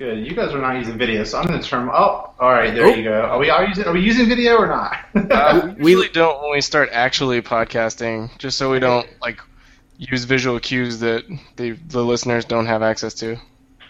[0.00, 0.26] Good.
[0.26, 1.86] You guys are not using video, so I'm going to turn.
[1.92, 2.72] Oh, all right.
[2.74, 2.94] There Oh.
[2.94, 3.20] you go.
[3.20, 3.84] Are we are using?
[3.84, 4.96] Are we using video or not?
[5.30, 9.40] Uh, we We- usually don't when we start actually podcasting, just so we don't like
[9.98, 11.24] use visual cues that
[11.56, 13.36] the the listeners don't have access to.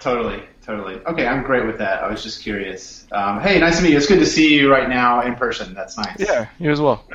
[0.01, 0.96] totally, totally.
[1.07, 2.02] Okay, I'm great with that.
[2.02, 3.06] I was just curious.
[3.12, 3.96] Um, hey, nice to meet you.
[3.98, 5.74] It's good to see you right now in person.
[5.74, 6.16] That's nice.
[6.18, 7.04] Yeah, you as well.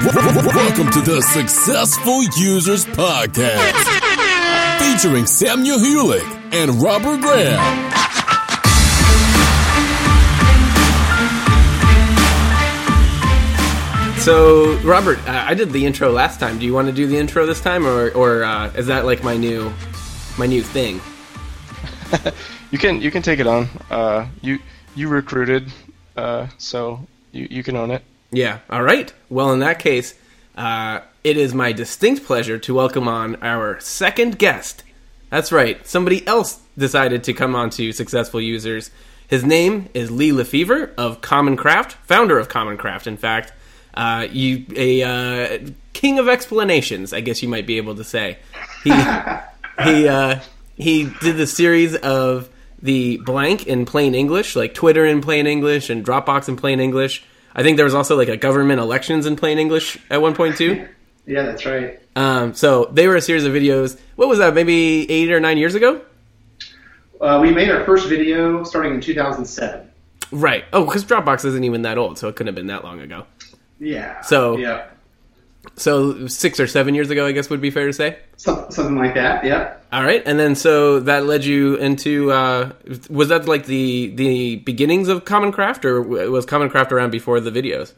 [0.00, 3.99] Welcome to the Successful Users Podcast,
[5.00, 6.22] featuring Samuel Hewlett
[6.52, 7.90] and Robert Graham.
[14.18, 16.58] So, Robert, uh, I did the intro last time.
[16.58, 19.24] Do you want to do the intro this time, or or uh, is that like
[19.24, 19.72] my new
[20.36, 21.00] my new thing?
[22.70, 23.68] You can you can take it on.
[23.90, 24.60] Uh, you
[24.94, 25.72] you recruited,
[26.16, 27.00] uh, so
[27.32, 28.04] you you can own it.
[28.30, 28.58] Yeah.
[28.68, 29.12] All right.
[29.28, 30.14] Well, in that case,
[30.56, 34.84] uh, it is my distinct pleasure to welcome on our second guest.
[35.30, 35.84] That's right.
[35.86, 38.90] Somebody else decided to come on to Successful Users.
[39.28, 43.52] His name is Lee LeFever of Common Craft, founder of Common Craft, in fact.
[43.94, 45.58] Uh, you a uh,
[45.92, 48.38] king of explanations, I guess you might be able to say.
[48.82, 48.90] He
[49.84, 50.40] he uh,
[50.76, 52.48] he did the series of
[52.82, 57.24] the blank in plain English, like Twitter in plain English and Dropbox in plain English.
[57.54, 60.56] I think there was also like a government elections in plain English at one point
[60.56, 60.88] too.
[61.26, 62.00] Yeah, that's right.
[62.16, 63.98] Um, so they were a series of videos.
[64.16, 64.54] What was that?
[64.54, 66.00] Maybe eight or nine years ago.
[67.20, 69.88] Uh, we made our first video starting in 2007.
[70.32, 70.64] Right.
[70.72, 73.26] Oh, because Dropbox isn't even that old, so it couldn't have been that long ago.
[73.78, 74.20] Yeah.
[74.22, 74.86] So- yeah,
[75.76, 78.18] So six or seven years ago, I guess would be fair to say.
[78.36, 79.44] Some, something like that.
[79.44, 79.74] Yeah.
[79.92, 82.70] All right, and then so that led you into uh,
[83.10, 87.40] was that like the the beginnings of Common Craft, or was Common Craft around before
[87.40, 87.92] the videos?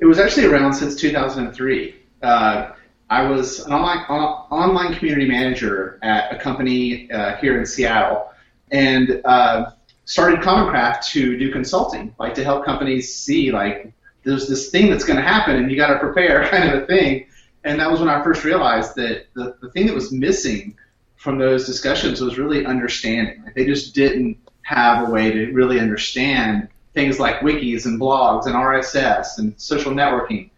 [0.00, 1.94] It was actually around since 2003.
[2.24, 2.72] Uh,
[3.10, 8.30] I was an online on, online community manager at a company uh, here in Seattle,
[8.70, 9.70] and uh,
[10.06, 13.92] started Common Craft to do consulting, like to help companies see like
[14.24, 16.86] there's this thing that's going to happen, and you got to prepare, kind of a
[16.86, 17.26] thing.
[17.64, 20.76] And that was when I first realized that the, the thing that was missing
[21.16, 23.42] from those discussions was really understanding.
[23.44, 28.46] Like they just didn't have a way to really understand things like wikis and blogs
[28.46, 30.50] and RSS and social networking.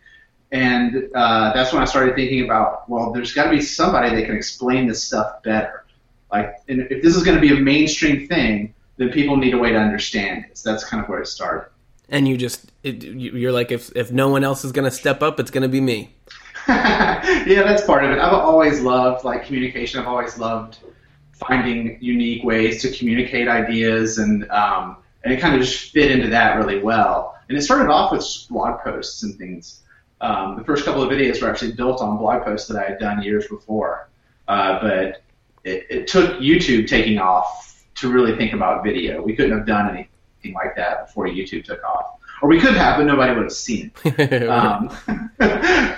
[0.53, 4.27] And uh, that's when I started thinking about, well, there's got to be somebody that
[4.27, 5.85] can explain this stuff better.
[6.33, 9.59] Like, and if this is going to be a mainstream thing, then people need a
[9.59, 10.57] way to understand it.
[10.59, 11.69] So that's kind of where it started.
[12.09, 14.91] And you just it, you- you're like, if if no one else is going to
[14.93, 16.15] step up, it's going to be me.
[16.69, 18.19] yeah, that's part of it.
[18.19, 20.01] I've always loved like communication.
[20.01, 20.79] I've always loved
[21.33, 26.29] finding unique ways to communicate ideas, and um, and it kind of just fit into
[26.29, 27.37] that really well.
[27.49, 29.83] And it started off with blog posts and things.
[30.21, 32.99] Um, the first couple of videos were actually built on blog posts that I had
[32.99, 34.09] done years before,
[34.49, 35.23] uh, but
[35.65, 39.23] it, it took YouTube taking off to really think about video.
[39.23, 42.99] We couldn't have done anything like that before YouTube took off, or we could have,
[42.99, 44.43] but nobody would have seen it.
[44.49, 44.89] Um,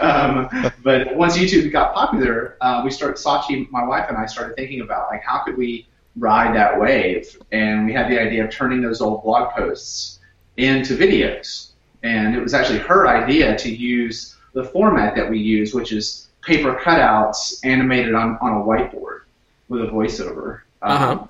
[0.00, 3.16] um, but once YouTube got popular, uh, we started.
[3.16, 5.86] Sachi, my wife, and I started thinking about like how could we
[6.16, 10.18] ride that wave, and we had the idea of turning those old blog posts
[10.56, 11.72] into videos.
[12.02, 16.28] And it was actually her idea to use the format that we use, which is
[16.42, 19.20] paper cutouts animated on, on a whiteboard
[19.68, 20.60] with a voiceover.
[20.80, 21.26] Um, Uh-huh.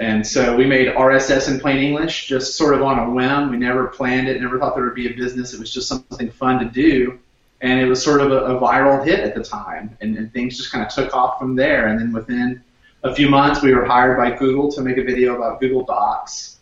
[0.00, 3.50] and so we made RSS in plain English just sort of on a whim.
[3.50, 5.52] We never planned it, never thought there would be a business.
[5.54, 7.18] It was just something fun to do.
[7.60, 9.96] And it was sort of a, a viral hit at the time.
[10.00, 11.86] And, and things just kind of took off from there.
[11.86, 12.62] And then within
[13.04, 16.53] a few months, we were hired by Google to make a video about Google Docs.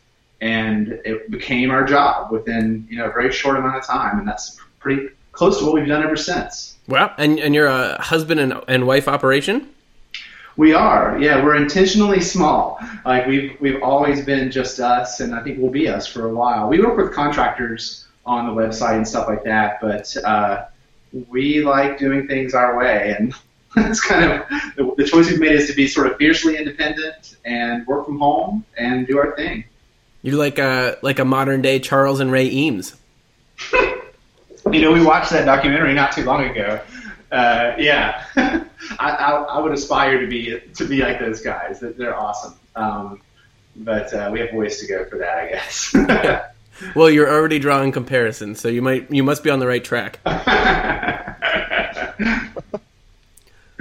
[0.42, 4.18] And it became our job within you know a very short amount of time.
[4.18, 6.76] And that's pretty close to what we've done ever since.
[6.88, 9.68] well, and and you're a husband and, and wife operation.
[10.56, 11.42] We are, yeah.
[11.42, 12.78] We're intentionally small.
[13.06, 16.34] Like we've we've always been just us, and I think we'll be us for a
[16.34, 16.68] while.
[16.68, 20.66] We work with contractors on the website and stuff like that, but uh,
[21.28, 23.34] we like doing things our way, and
[23.76, 27.36] it's kind of the, the choice we've made is to be sort of fiercely independent
[27.44, 29.64] and work from home and do our thing.
[30.22, 32.94] You're like a like a modern day Charles and Ray Eames.
[34.70, 36.80] You know, we watched that documentary not too long ago.
[37.32, 38.64] Uh, yeah, I,
[39.00, 41.80] I, I would aspire to be to be like those guys.
[41.80, 42.54] They're- awesome.
[42.76, 43.20] Um,
[43.74, 45.94] but uh, we have ways to go for that, I guess.
[46.96, 50.18] Well, you're already drawing comparisons, so you might you must be on the right track.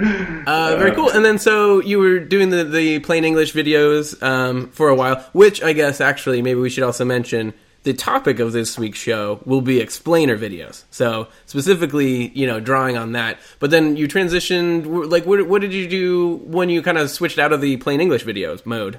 [0.02, 1.10] Uh, very cool.
[1.10, 5.24] And then so you were doing the, the plain English videos um, for a while,
[5.32, 7.54] which I guess actually maybe we should also mention
[7.84, 10.84] the topic of this week's show will be explainer videos.
[10.90, 13.38] So specifically, you know, drawing on that.
[13.58, 15.10] But then you transitioned.
[15.10, 18.00] Like, what, what did you do when you kind of switched out of the plain
[18.00, 18.98] English videos mode?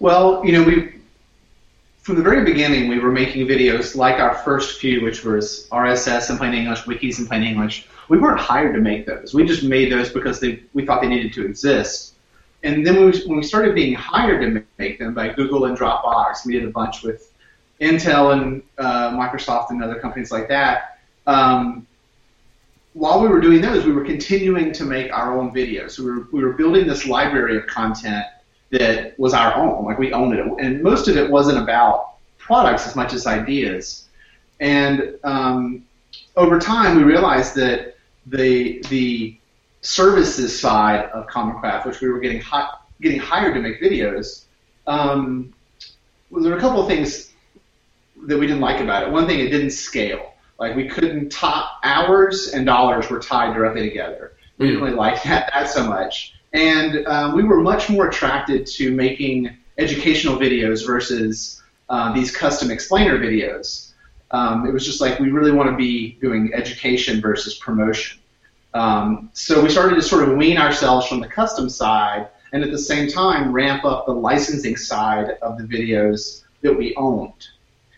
[0.00, 1.00] Well, you know, we
[2.02, 6.30] from the very beginning we were making videos like our first few, which was RSS
[6.30, 7.86] in plain English, wikis in plain English.
[8.08, 9.34] We weren't hired to make those.
[9.34, 12.14] We just made those because they, we thought they needed to exist.
[12.64, 15.76] And then when we, when we started being hired to make them by Google and
[15.76, 17.32] Dropbox, we did a bunch with
[17.80, 21.00] Intel and uh, Microsoft and other companies like that.
[21.26, 21.86] Um,
[22.94, 25.98] while we were doing those, we were continuing to make our own videos.
[25.98, 28.24] We were, we were building this library of content
[28.70, 30.46] that was our own, like we owned it.
[30.60, 34.08] And most of it wasn't about products as much as ideas.
[34.60, 35.84] And um,
[36.36, 37.91] over time, we realized that
[38.26, 39.38] the the
[39.80, 42.42] services side of Common Craft, which we were getting
[43.00, 44.44] getting hired to make videos,
[44.86, 45.52] um,
[46.30, 47.32] well, there were a couple of things
[48.24, 49.10] that we didn't like about it.
[49.10, 50.34] One thing, it didn't scale.
[50.58, 54.34] Like we couldn't top hours and dollars were tied directly together.
[54.58, 56.34] We didn't really like that, that so much.
[56.52, 62.70] And um, we were much more attracted to making educational videos versus uh, these custom
[62.70, 63.91] explainer videos.
[64.32, 68.18] Um, it was just like we really want to be doing education versus promotion.
[68.74, 72.70] Um, so we started to sort of wean ourselves from the custom side and at
[72.70, 77.48] the same time ramp up the licensing side of the videos that we owned.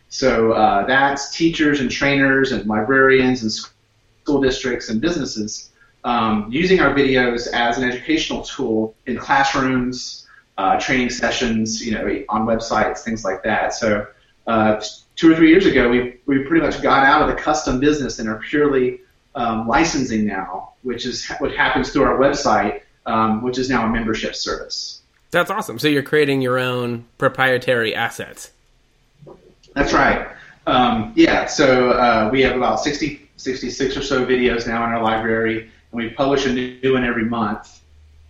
[0.08, 5.70] So uh, that's teachers and trainers and librarians and school districts and businesses
[6.04, 10.28] um, using our videos as an educational tool in classrooms,
[10.58, 13.74] uh, training sessions, you know, on websites, things like that.
[13.74, 14.06] So
[14.46, 14.82] uh,
[15.16, 18.18] two or three years ago, we, we pretty much got out of the custom business
[18.18, 19.00] and are purely
[19.34, 23.88] um, licensing now, which is what happens through our website, um, which is now a
[23.88, 25.02] membership service.
[25.30, 25.78] That's awesome.
[25.78, 28.52] So you're creating your own proprietary assets.
[29.74, 30.28] That's right.
[30.66, 35.02] Um, yeah, so uh, we have about 60, 66 or so videos now in our
[35.02, 37.80] library, and we publish a new one every month.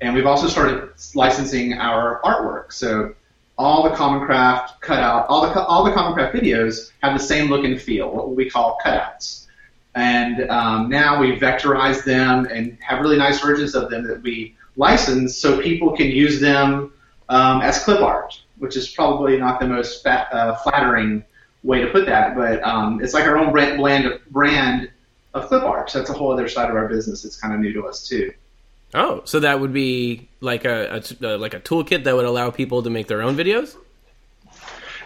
[0.00, 2.72] And we've also started licensing our artwork.
[2.72, 3.14] So
[3.56, 7.48] all the Common Craft cutout, all the all the Common Craft videos have the same
[7.48, 9.46] look and feel, what we call cutouts.
[9.94, 14.56] And um, now we vectorize them and have really nice versions of them that we
[14.76, 16.92] license, so people can use them
[17.28, 21.24] um, as clip art, which is probably not the most fat, uh, flattering
[21.62, 24.90] way to put that, but um, it's like our own brand, of, brand
[25.32, 25.90] of clip art.
[25.90, 27.24] So that's a whole other side of our business.
[27.24, 28.32] It's kind of new to us too.
[28.94, 32.82] Oh, so that would be like a, a, like a toolkit that would allow people
[32.82, 33.76] to make their own videos.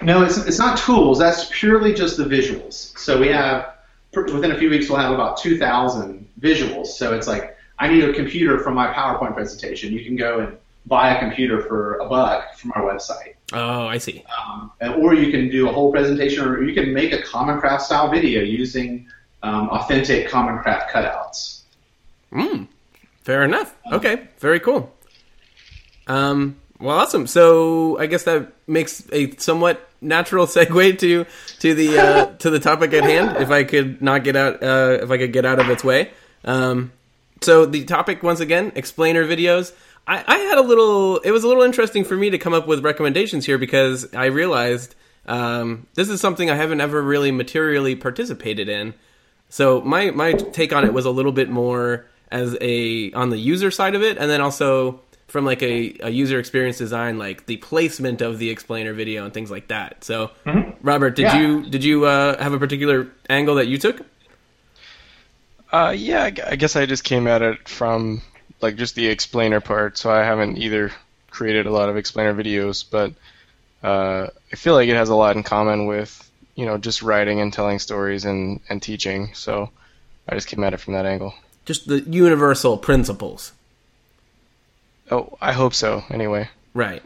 [0.02, 1.19] No, it's it's not tools.
[1.19, 2.96] That's purely just the visuals.
[2.99, 3.75] So we have
[4.14, 6.87] within a few weeks we'll have about 2,000 visuals.
[6.87, 9.93] So it's like I need a computer for my PowerPoint presentation.
[9.93, 10.56] You can go and
[10.87, 13.35] buy a computer for a buck from our website.
[13.52, 14.25] Oh, I see.
[14.38, 17.85] Um, or you can do a whole presentation, or you can make a Common Craft
[17.85, 19.06] style video using
[19.43, 21.61] um, authentic Common Craft cutouts.
[22.32, 22.64] Hmm.
[23.29, 23.77] Fair enough.
[23.93, 24.27] Okay.
[24.39, 24.91] Very cool.
[26.07, 26.57] Um.
[26.81, 27.27] Well, awesome.
[27.27, 31.27] So I guess that makes a somewhat natural segue to
[31.59, 33.37] to the uh, to the topic at hand.
[33.37, 36.11] If I could not get out, uh, if I could get out of its way.
[36.43, 36.91] Um.
[37.43, 39.75] So the topic once again, explainer videos.
[40.07, 41.19] I, I had a little.
[41.19, 44.27] It was a little interesting for me to come up with recommendations here because I
[44.27, 44.95] realized
[45.27, 48.95] um, this is something I haven't ever really materially participated in.
[49.51, 53.39] So my my take on it was a little bit more as a on the
[53.39, 57.47] user side of it, and then also from like a, a user experience design, like
[57.47, 60.02] the placement of the explainer video and things like that.
[60.02, 60.71] So, mm-hmm.
[60.81, 61.41] Robert, did yeah.
[61.41, 64.05] you did you uh, have a particular angle that you took?
[65.71, 68.23] Uh, yeah, I guess I just came at it from
[68.61, 69.99] like just the explainer part.
[69.99, 70.93] So I haven't either
[71.31, 73.12] created a lot of explainer videos, but
[73.87, 76.25] uh, I feel like it has a lot in common with
[76.55, 79.35] you know just writing and telling stories and and teaching.
[79.35, 79.71] So
[80.26, 81.35] I just came at it from that angle.
[81.69, 83.53] Just the universal principles.
[85.11, 86.03] Oh, I hope so.
[86.09, 86.49] Anyway.
[86.73, 87.03] Right.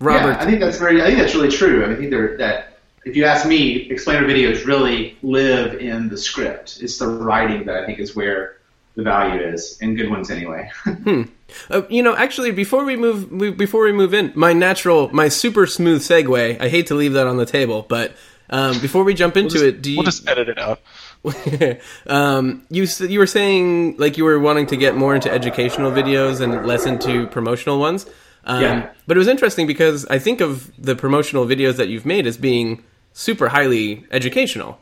[0.00, 0.32] Robert.
[0.32, 1.00] Yeah, I think that's very.
[1.00, 1.90] I think that's really true.
[1.90, 6.80] I think that if you ask me, explainer videos really live in the script.
[6.82, 8.58] It's the writing that I think is where
[8.96, 10.70] the value is, and good ones anyway.
[10.84, 11.22] hmm.
[11.70, 15.28] Uh, you know, actually, before we move, we, before we move in, my natural, my
[15.28, 16.60] super smooth segue.
[16.60, 18.12] I hate to leave that on the table, but
[18.50, 19.96] um, before we jump into we'll just, it, do you?
[19.96, 20.82] We'll just edit it out.
[22.06, 26.40] um, you you were saying like you were wanting to get more into educational videos
[26.40, 28.06] and less into promotional ones.
[28.44, 28.90] Um, yeah.
[29.06, 32.36] But it was interesting because I think of the promotional videos that you've made as
[32.36, 34.78] being super highly educational.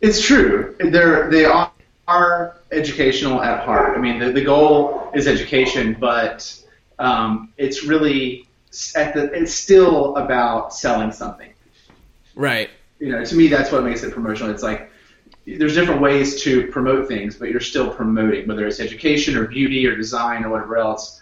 [0.01, 0.75] it's true.
[0.79, 1.71] They're they are,
[2.07, 3.97] are educational at heart.
[3.97, 6.62] I mean, the, the goal is education, but
[7.00, 8.47] um, it's really
[8.95, 11.51] at the it's still about selling something.
[12.36, 12.69] Right.
[13.00, 14.51] You know, to me, that's what makes it promotional.
[14.51, 14.89] It's like
[15.46, 19.86] there's different ways to promote things, but you're still promoting, whether it's education or beauty
[19.86, 21.22] or design or whatever else.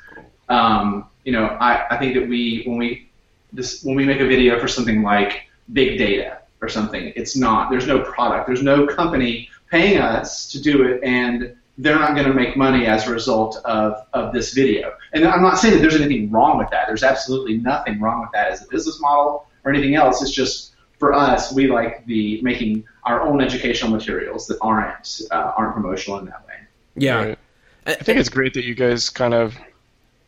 [0.49, 3.09] Um, you know, I, I think that we when we
[3.53, 7.69] this when we make a video for something like big data or something, it's not
[7.69, 12.27] there's no product, there's no company paying us to do it, and they're not going
[12.27, 14.93] to make money as a result of, of this video.
[15.13, 16.87] And I'm not saying that there's anything wrong with that.
[16.87, 20.21] There's absolutely nothing wrong with that as a business model or anything else.
[20.21, 20.74] It's just
[21.05, 26.17] for us, we like the making our own educational materials that aren't uh, aren't promotional
[26.17, 26.55] in that way.
[26.95, 27.23] Yeah.
[27.23, 27.39] Right.
[27.85, 29.55] I think it's great that you guys kind of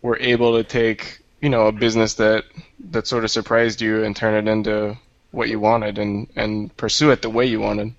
[0.04, 2.44] were able to take, you know, a business that
[2.92, 4.96] that sort of surprised you and turn it into
[5.32, 7.96] what you wanted and and pursue it the way you wanted.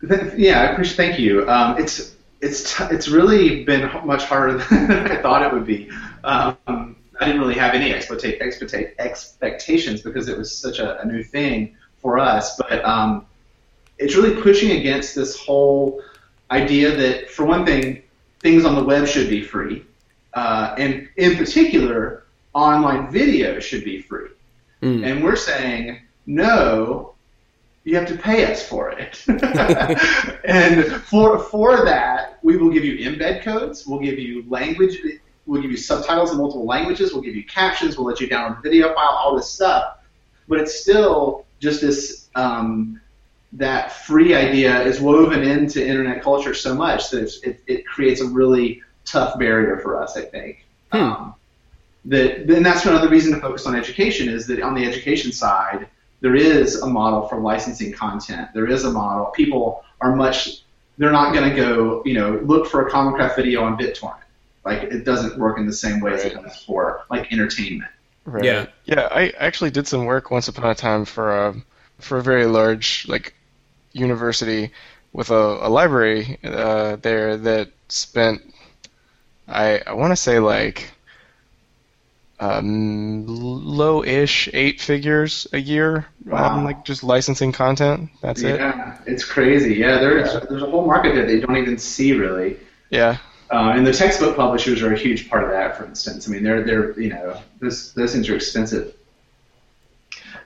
[0.00, 0.96] Th- Yeah, I appreciate.
[0.96, 1.48] Thank you.
[1.48, 5.88] Um, it's it's t- it's really been much harder than I thought it would be.
[6.24, 11.04] Um, I didn't really have any expecta- expecta- expectations because it was such a, a
[11.04, 12.56] new thing for us.
[12.56, 13.26] But um,
[13.98, 16.02] it's really pushing against this whole
[16.50, 18.02] idea that, for one thing,
[18.40, 19.86] things on the web should be free,
[20.34, 24.28] uh, and in particular, online video should be free.
[24.82, 25.06] Mm.
[25.06, 27.14] And we're saying no,
[27.84, 29.24] you have to pay us for it.
[30.44, 33.86] and for for that, we will give you embed codes.
[33.86, 34.98] We'll give you language.
[35.46, 37.12] We'll give you subtitles in multiple languages.
[37.12, 37.96] We'll give you captions.
[37.96, 39.10] We'll let you download the video file.
[39.10, 39.98] All this stuff,
[40.48, 42.28] but it's still just this.
[42.34, 43.00] Um,
[43.54, 48.22] that free idea is woven into internet culture so much that it's, it, it creates
[48.22, 50.16] a really tough barrier for us.
[50.16, 50.66] I think.
[50.90, 50.98] Hmm.
[50.98, 51.34] Um,
[52.06, 55.86] that then that's another reason to focus on education is that on the education side
[56.20, 58.48] there is a model for licensing content.
[58.54, 59.26] There is a model.
[59.26, 60.62] People are much.
[60.98, 64.20] They're not going to go, you know, look for a Common Craft video on BitTorrent.
[64.64, 67.90] Like it doesn't work in the same way as it does for like entertainment.
[68.24, 68.44] Right.
[68.44, 68.66] Yeah.
[68.84, 71.54] Yeah, I actually did some work once upon a time for a
[71.98, 73.34] for a very large like
[73.92, 74.70] university
[75.12, 75.34] with a,
[75.66, 78.42] a library uh, there that spent
[79.48, 80.90] I I want to say like
[82.40, 86.56] um, low-ish eight figures a year Wow.
[86.58, 88.10] on like just licensing content.
[88.20, 88.58] That's it.
[88.58, 89.74] yeah, it's crazy.
[89.74, 92.56] Yeah, there's there's a whole market that they don't even see really.
[92.90, 93.18] Yeah.
[93.52, 95.76] Uh, and the textbook publishers are a huge part of that.
[95.76, 98.94] For instance, I mean, they're they're you know those those things are expensive.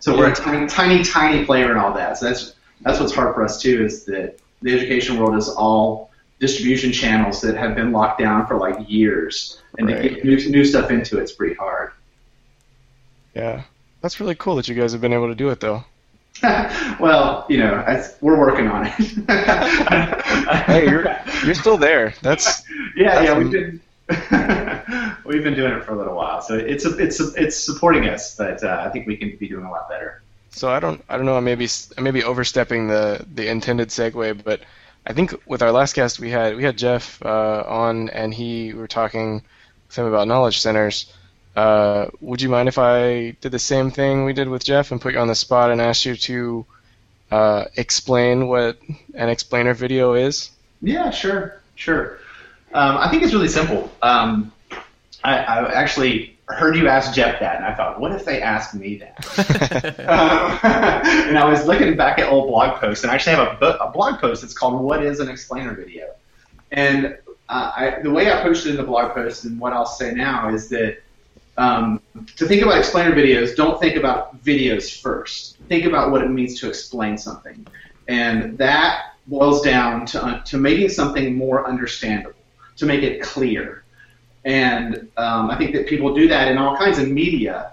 [0.01, 2.19] So we're a tiny tiny tiny player in all that.
[2.19, 6.11] So that's that's what's hard for us too is that the education world is all
[6.41, 10.65] distribution channels that have been locked down for like years, and to get new, new
[10.65, 11.93] stuff into it's pretty hard.
[13.35, 13.63] Yeah.
[14.01, 15.85] That's really cool that you guys have been able to do it though.
[17.01, 18.97] well, you know, that's, we're working on it.
[20.67, 21.05] Hey, you're
[21.45, 22.15] you're still there.
[22.23, 22.63] That's
[22.97, 23.81] yeah, yeah, we've been
[25.25, 28.63] we've been doing it for a little while, so it's it's it's supporting us, but
[28.63, 30.23] uh, I think we can be doing a lot better.
[30.51, 33.49] So I don't I don't know I may be I may be overstepping the the
[33.49, 34.61] intended segue, but
[35.07, 38.73] I think with our last guest we had we had Jeff uh, on and he
[38.73, 39.43] we were talking
[39.89, 41.13] with him about knowledge centers.
[41.57, 45.01] Uh, would you mind if I did the same thing we did with Jeff and
[45.01, 46.67] put you on the spot and asked you to
[47.31, 48.79] uh, explain what
[49.15, 50.51] an explainer video is?
[50.83, 52.19] Yeah, sure, sure.
[52.75, 53.91] Um, I think it's really simple.
[54.03, 54.53] Um,
[55.25, 58.75] I, I actually heard you ask Jeff that, and I thought, what if they asked
[58.75, 59.97] me that?
[60.07, 63.57] Um, and I was looking back at old blog posts, and I actually have a,
[63.59, 66.13] bo- a blog post that's called "What is an Explainer Video?"
[66.71, 70.13] And uh, I, the way I posted in the blog post, and what I'll say
[70.13, 70.99] now is that
[71.59, 72.01] um,
[72.37, 75.57] to think about explainer videos, don't think about videos first.
[75.69, 77.67] Think about what it means to explain something,
[78.09, 82.39] and that boils down to uh, to making something more understandable,
[82.77, 83.85] to make it clear.
[84.45, 87.73] And um, I think that people do that in all kinds of media,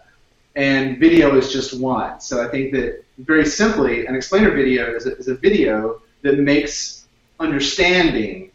[0.56, 2.20] and video is just one.
[2.20, 6.40] So I think that very simply, an explainer video is a, is a video that
[6.40, 7.06] makes
[7.40, 8.50] understanding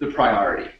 [0.00, 0.70] the priority,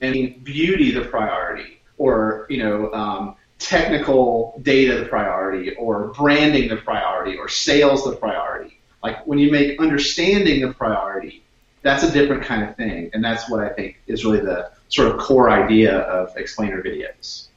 [0.00, 6.76] and beauty the priority, or you know, um, technical data the priority, or branding the
[6.76, 8.78] priority, or sales the priority.
[9.02, 11.42] Like when you make understanding the priority,
[11.82, 15.08] that's a different kind of thing, and that's what I think is really the sort
[15.08, 17.48] of core idea of explainer videos.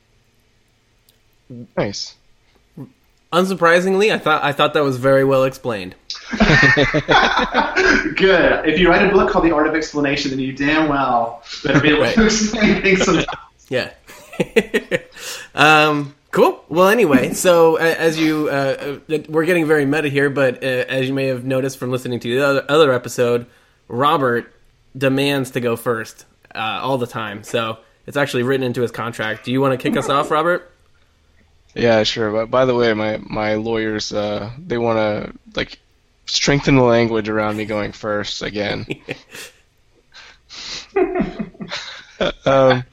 [1.77, 2.15] Nice.
[3.34, 5.96] Unsurprisingly, I thought I thought that was very well explained.
[8.16, 8.68] Good.
[8.68, 11.80] If you write a book called The Art of Explanation, then you damn well better
[11.80, 12.16] be able Right.
[12.16, 13.28] to explain things sometimes.
[13.70, 13.92] Yeah.
[15.56, 16.64] um, cool.
[16.70, 20.68] Well, anyway, so uh, as you, uh, uh, we're getting very meta here, but uh,
[20.68, 23.46] as you may have noticed from listening to the other, other episode,
[23.88, 24.54] Robert
[24.98, 27.44] demands to go first uh, all the time.
[27.44, 29.46] So it's actually written into his contract.
[29.46, 30.72] Do you want to kick us off, Robert?
[31.76, 32.32] Yeah, sure.
[32.32, 35.80] But by the way, my my lawyers uh, they want to like
[36.30, 38.86] strengthen the language around me going first again.
[42.46, 42.84] um,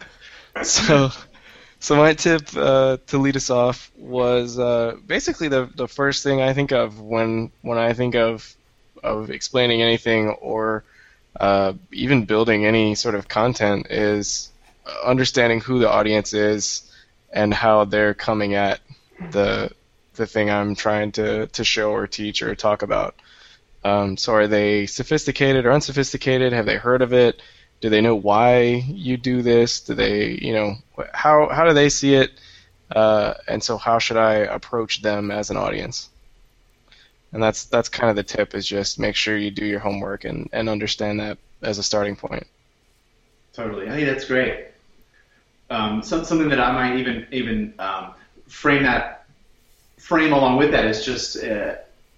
[0.62, 1.10] so,
[1.78, 6.40] so my tip uh, to lead us off was uh, basically the the first thing
[6.40, 8.54] I think of when when I think of
[9.02, 10.84] of explaining anything or
[11.38, 14.50] uh, even building any sort of content is
[15.04, 16.90] understanding who the audience is
[17.32, 18.80] and how they're coming at
[19.30, 19.70] the
[20.14, 23.14] the thing I'm trying to, to show or teach or talk about.
[23.86, 26.52] Um, so are they sophisticated or unsophisticated?
[26.52, 27.40] Have they heard of it?
[27.80, 29.80] Do they know why you do this?
[29.80, 30.74] Do they, you know,
[31.12, 32.32] how how do they see it?
[32.90, 36.08] Uh, and so how should I approach them as an audience?
[37.32, 40.24] And that's that's kind of the tip is just make sure you do your homework
[40.24, 42.46] and, and understand that as a starting point.
[43.52, 44.66] Totally, I think that's great.
[45.70, 48.14] Um, some, something that I might even even um,
[48.48, 49.26] frame that
[49.96, 51.76] frame along with that is just uh,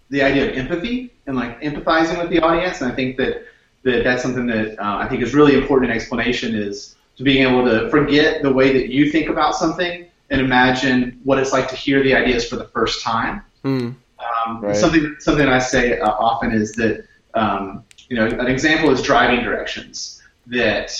[0.08, 2.80] the idea of empathy and like empathizing with the audience.
[2.80, 3.46] And I think that,
[3.84, 7.46] that that's something that uh, I think is really important in explanation is to being
[7.46, 11.68] able to forget the way that you think about something and imagine what it's like
[11.68, 13.42] to hear the ideas for the first time.
[13.62, 13.94] Mm.
[14.18, 14.74] Um, right.
[14.74, 19.44] Something something I say uh, often is that um, you know an example is driving
[19.44, 20.90] directions that.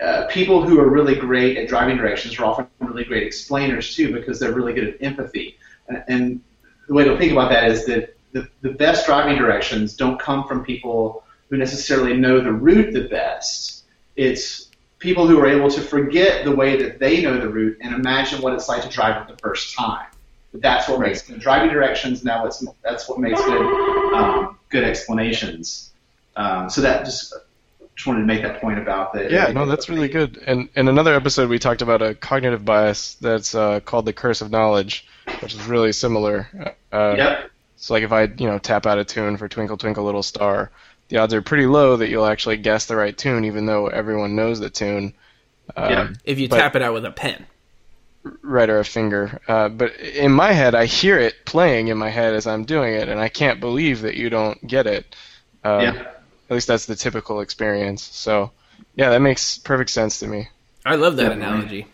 [0.00, 4.12] Uh, people who are really great at driving directions are often really great explainers too
[4.12, 5.56] because they're really good at empathy.
[5.88, 6.40] And, and
[6.88, 10.46] the way to think about that is that the, the best driving directions don't come
[10.46, 13.84] from people who necessarily know the route the best.
[14.16, 17.94] It's people who are able to forget the way that they know the route and
[17.94, 20.06] imagine what it's like to drive it the first time.
[20.52, 22.24] That's what makes good driving directions.
[22.24, 25.92] Now, it's, that's what makes good um, good explanations.
[26.36, 27.34] Um, so that just
[27.94, 29.30] just wanted to make that point about that.
[29.30, 30.42] Yeah, no, that's really good.
[30.44, 34.40] And in another episode, we talked about a cognitive bias that's uh, called the curse
[34.40, 35.06] of knowledge,
[35.40, 36.74] which is really similar.
[36.92, 37.50] Uh, yep.
[37.84, 40.70] So, like, if I you know tap out a tune for Twinkle Twinkle Little Star,
[41.08, 44.36] the odds are pretty low that you'll actually guess the right tune, even though everyone
[44.36, 45.14] knows the tune.
[45.76, 46.12] Um, yeah.
[46.24, 47.46] If you but, tap it out with a pen.
[48.40, 49.38] Right or a finger.
[49.46, 52.94] Uh, but in my head, I hear it playing in my head as I'm doing
[52.94, 55.14] it, and I can't believe that you don't get it.
[55.62, 56.10] Uh, yeah
[56.48, 58.02] at least that's the typical experience.
[58.02, 58.52] So,
[58.94, 60.48] yeah, that makes perfect sense to me.
[60.84, 61.46] I love that Definitely.
[61.46, 61.86] analogy.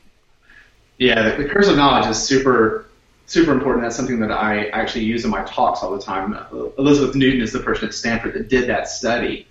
[0.98, 2.86] Yeah, the, the curse of knowledge is super
[3.30, 3.84] super important.
[3.84, 6.36] That's something that I actually use in my talks all the time.
[6.78, 9.46] Elizabeth Newton is the person at Stanford that did that study.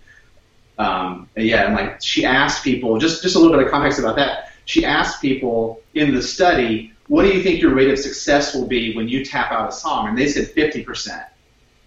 [0.78, 3.98] Um, and yeah, and like she asked people, just just a little bit of context
[3.98, 4.52] about that.
[4.66, 8.68] She asked people in the study, "What do you think your rate of success will
[8.68, 11.24] be when you tap out a song?" And they said 50 percent.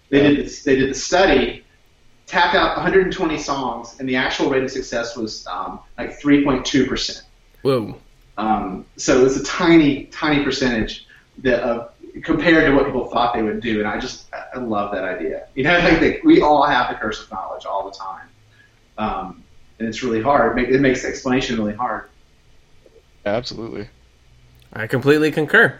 [0.09, 1.63] They did this, they did the study
[2.25, 7.25] tapped out 120 songs, and the actual rate of success was um, like 3.2 percent.
[7.61, 7.95] Whoa!
[8.37, 11.05] Um, so it was a tiny, tiny percentage
[11.39, 11.87] that uh,
[12.21, 15.47] compared to what people thought they would do, and I just I love that idea.
[15.55, 18.29] You know, like the, we all have the curse of knowledge all the time,
[18.97, 19.43] um,
[19.79, 20.57] and it's really hard.
[20.59, 22.09] It makes the explanation really hard.
[23.25, 23.89] Absolutely.
[24.73, 25.79] I completely concur.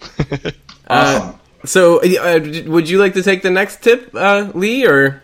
[0.20, 0.54] awesome.
[0.88, 1.32] Uh,
[1.64, 5.22] so, uh, would you like to take the next tip, uh, Lee, or?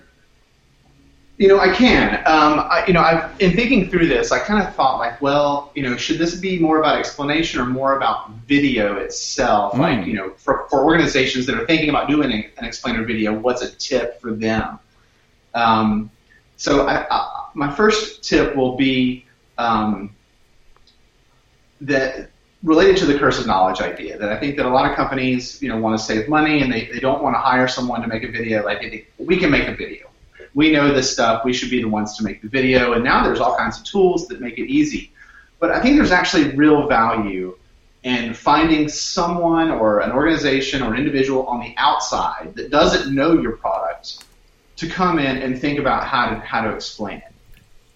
[1.38, 2.16] You know, I can.
[2.26, 5.70] Um, I, you know, I've in thinking through this, I kind of thought like, well,
[5.76, 9.74] you know, should this be more about explanation or more about video itself?
[9.74, 9.78] Mm.
[9.78, 13.62] Like, you know, for, for organizations that are thinking about doing an explainer video, what's
[13.62, 14.80] a tip for them?
[15.54, 16.10] Um,
[16.56, 19.24] so, I, I, my first tip will be
[19.58, 20.14] um,
[21.80, 22.30] that
[22.64, 25.62] related to the curse of knowledge idea that I think that a lot of companies,
[25.62, 28.08] you know, want to save money and they, they don't want to hire someone to
[28.08, 28.64] make a video.
[28.64, 30.07] Like we can make a video.
[30.54, 31.44] We know this stuff.
[31.44, 32.92] We should be the ones to make the video.
[32.92, 35.12] And now there's all kinds of tools that make it easy.
[35.58, 37.56] But I think there's actually real value
[38.04, 43.32] in finding someone or an organization or an individual on the outside that doesn't know
[43.32, 44.24] your product
[44.76, 47.32] to come in and think about how to how to explain it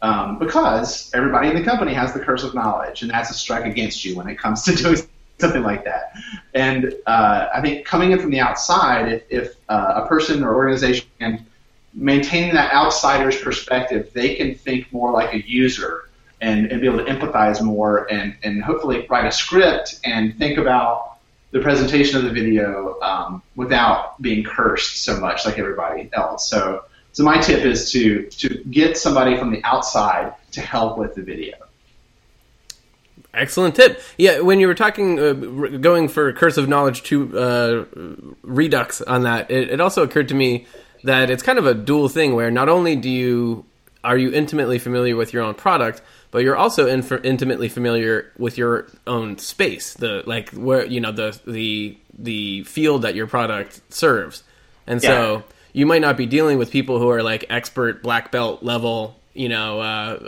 [0.02, 3.64] um, because everybody in the company has the curse of knowledge, and that's a strike
[3.64, 4.96] against you when it comes to doing
[5.38, 6.12] something like that.
[6.54, 10.54] And uh, I think coming in from the outside, if, if uh, a person or
[10.54, 11.46] organization
[11.92, 16.09] can maintain that outsider's perspective, they can think more like a user
[16.40, 20.59] and, and be able to empathize more and, and hopefully write a script and think
[20.59, 21.18] about
[21.52, 26.48] the presentation of the video um, without being cursed so much like everybody else.
[26.48, 31.14] So so my tip is to to get somebody from the outside to help with
[31.14, 31.55] the video.
[33.35, 34.02] Excellent tip.
[34.18, 35.33] Yeah, when you were talking, uh,
[35.78, 37.85] going for Curse of Knowledge to uh,
[38.42, 40.66] Redux on that, it, it, also occurred to me
[41.04, 43.64] that it's kind of a dual thing where not only do you
[44.04, 48.58] are you intimately familiar with your own product, but you're also inf- intimately familiar with
[48.58, 53.80] your own space, the like where you know the the the field that your product
[53.92, 54.42] serves,
[54.86, 58.62] and so you might not be dealing with people who are like expert black belt
[58.62, 60.18] level, you know, uh,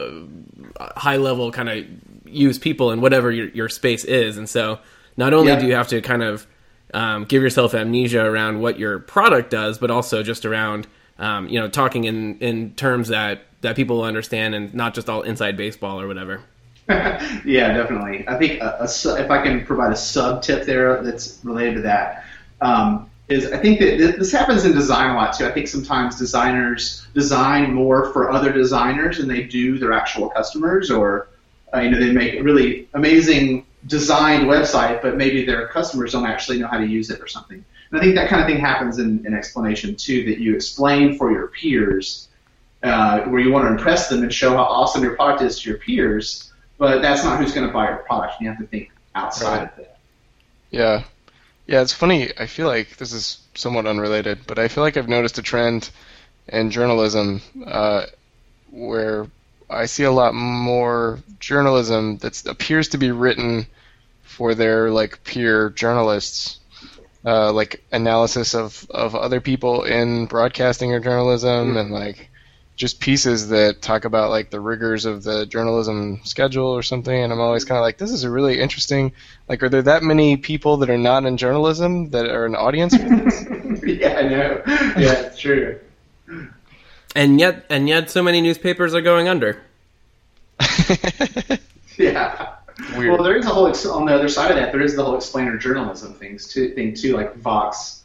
[0.80, 1.84] uh, high level kind of
[2.26, 4.78] use people in whatever your, your space is, and so
[5.16, 5.58] not only Yeah.
[5.60, 6.46] do you have to kind of
[6.94, 10.86] um, give yourself amnesia around what your product does, but also just around
[11.18, 15.22] um, you know talking in in terms that that people understand and not just all
[15.22, 16.42] inside baseball or whatever.
[16.88, 18.26] yeah, definitely.
[18.28, 21.80] I think a, a, if I can provide a sub tip there that's related to
[21.82, 22.24] that,
[22.60, 25.46] um, is I think that this happens in design a lot too.
[25.46, 30.90] I think sometimes designers design more for other designers than they do their actual customers,
[30.90, 31.28] or
[31.74, 36.58] uh, you know they make really amazing designed website, but maybe their customers don't actually
[36.58, 37.64] know how to use it or something.
[37.90, 40.24] And I think that kind of thing happens in, in explanation too.
[40.26, 42.28] That you explain for your peers,
[42.82, 45.70] uh, where you want to impress them and show how awesome your product is to
[45.70, 48.40] your peers but that's not who's going to buy your product.
[48.40, 49.62] You have to think outside Right.
[49.70, 49.98] of that.
[50.70, 51.04] Yeah.
[51.66, 52.30] Yeah, it's funny.
[52.38, 55.88] I feel like this is somewhat unrelated, but I feel like I've noticed a trend
[56.48, 58.06] in journalism uh,
[58.70, 59.26] where
[59.68, 63.66] I see a lot more journalism that appears to be written
[64.22, 66.58] for their like peer journalists,
[67.24, 72.30] uh, like analysis of, of other people in broadcasting or journalism, and like
[72.76, 77.14] just pieces that talk about like the rigors of the journalism schedule or something.
[77.14, 79.12] And I'm always kind of like, this is a really interesting.
[79.48, 82.96] Like, are there that many people that are not in journalism that are an audience
[82.96, 83.44] for this?
[83.84, 84.62] yeah, I know.
[84.66, 85.78] Yeah, it's true.
[87.14, 89.62] And yet, and yet, so many newspapers are going under.
[91.96, 92.56] Yeah.
[92.96, 93.12] Weird.
[93.12, 94.72] Well, there is a whole ex- on the other side of that.
[94.72, 96.74] There is the whole explainer journalism things too.
[96.74, 98.02] Thing too, like Vox.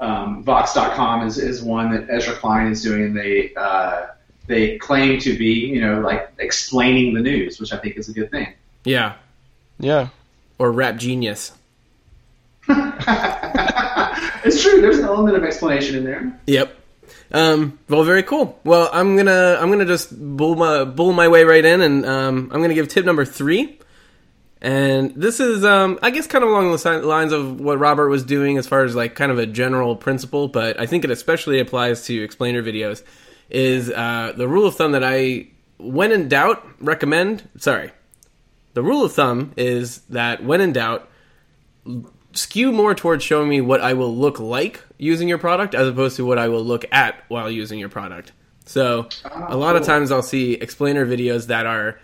[0.00, 3.14] Um, Vox.com is, is one that Ezra Klein is doing.
[3.14, 4.08] They uh,
[4.46, 8.12] they claim to be you know like explaining the news, which I think is a
[8.12, 8.52] good thing.
[8.84, 9.14] Yeah,
[9.78, 10.08] yeah.
[10.58, 11.52] or Rap Genius.
[12.68, 14.82] it's true.
[14.82, 16.38] There's an element of explanation in there.
[16.46, 16.78] Yep.
[17.34, 18.60] Um, well, very cool.
[18.62, 22.48] Well, I'm gonna I'm gonna just bull my bull my way right in, and um,
[22.52, 23.80] I'm gonna give tip number three.
[24.62, 28.22] And this is, um, I guess, kind of along the lines of what Robert was
[28.22, 31.58] doing as far as like kind of a general principle, but I think it especially
[31.58, 33.02] applies to explainer videos.
[33.50, 37.46] Is uh, the rule of thumb that I, when in doubt, recommend.
[37.58, 37.90] Sorry,
[38.74, 41.10] the rule of thumb is that when in doubt,
[42.34, 46.16] skew more towards showing me what I will look like using your product as opposed
[46.16, 48.32] to what I will look at while using your product.
[48.66, 51.98] So a lot of times I'll see explainer videos that are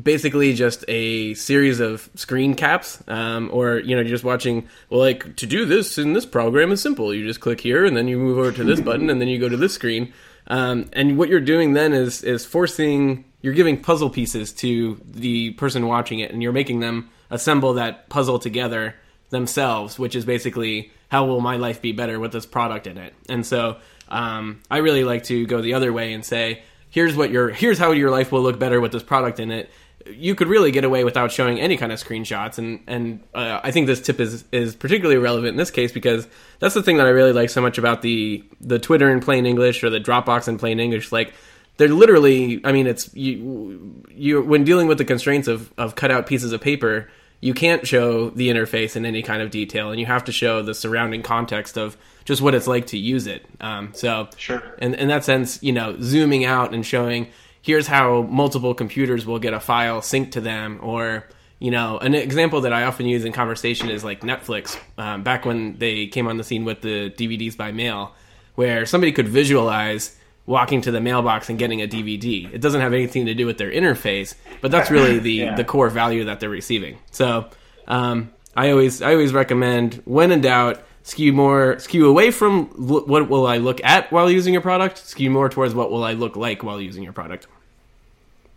[0.00, 5.00] basically just a series of screen caps um, or you know you're just watching well
[5.00, 7.14] like to do this in this program is simple.
[7.14, 9.38] You just click here and then you move over to this button and then you
[9.38, 10.12] go to this screen.
[10.48, 15.50] Um, and what you're doing then is is forcing you're giving puzzle pieces to the
[15.52, 18.94] person watching it and you're making them assemble that puzzle together
[19.32, 23.12] themselves which is basically how will my life be better with this product in it?
[23.28, 23.76] And so
[24.08, 27.78] um, i really like to go the other way and say here's what your here's
[27.78, 29.70] how your life will look better with this product in it.
[30.06, 32.58] You could really get away without showing any kind of screenshots.
[32.58, 36.28] And and uh, I think this tip is is particularly relevant in this case because
[36.60, 39.46] that's the thing that I really like so much about the the Twitter in plain
[39.46, 41.10] English or the Dropbox in plain English.
[41.10, 41.32] Like
[41.78, 46.10] they're literally I mean it's you you when dealing with the constraints of of cut
[46.10, 47.10] out pieces of paper
[47.42, 50.62] you can't show the interface in any kind of detail and you have to show
[50.62, 54.62] the surrounding context of just what it's like to use it um, so Sure.
[54.78, 57.26] in, in that sense, you know, zooming out and showing
[57.60, 61.28] here's how multiple computers will get a file synced to them, or
[61.60, 64.76] you know, an example that I often use in conversation is like Netflix.
[64.98, 68.16] Um, back when they came on the scene with the DVDs by mail,
[68.56, 72.52] where somebody could visualize walking to the mailbox and getting a DVD.
[72.52, 75.54] It doesn't have anything to do with their interface, but that's really the Yeah.
[75.54, 76.98] the core value that they're receiving.
[77.10, 77.48] So
[77.86, 83.04] um, I always I always recommend when in doubt skew more skew away from l-
[83.06, 86.12] what will I look at while using your product, skew more towards what will I
[86.12, 87.46] look like while using your product.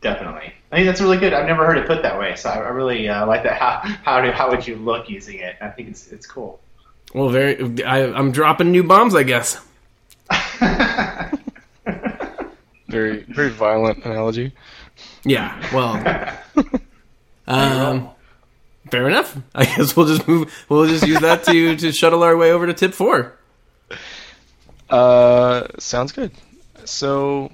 [0.01, 0.53] Definitely.
[0.71, 1.33] I think that's really good.
[1.33, 3.57] I've never heard it put that way, so I, I really uh, like that.
[3.59, 5.55] How how do how would you look using it?
[5.61, 6.59] I think it's it's cool.
[7.13, 9.59] Well, very I, I'm dropping new bombs, I guess.
[12.95, 14.53] Very very violent analogy.
[15.25, 15.51] Yeah.
[15.73, 16.79] Well.
[17.47, 18.09] um.
[18.89, 19.37] Fair enough.
[19.53, 20.65] I guess we'll just move.
[20.69, 23.37] We'll just use that to to shuttle our way over to tip four.
[24.89, 26.31] Uh, sounds good.
[26.85, 27.51] So,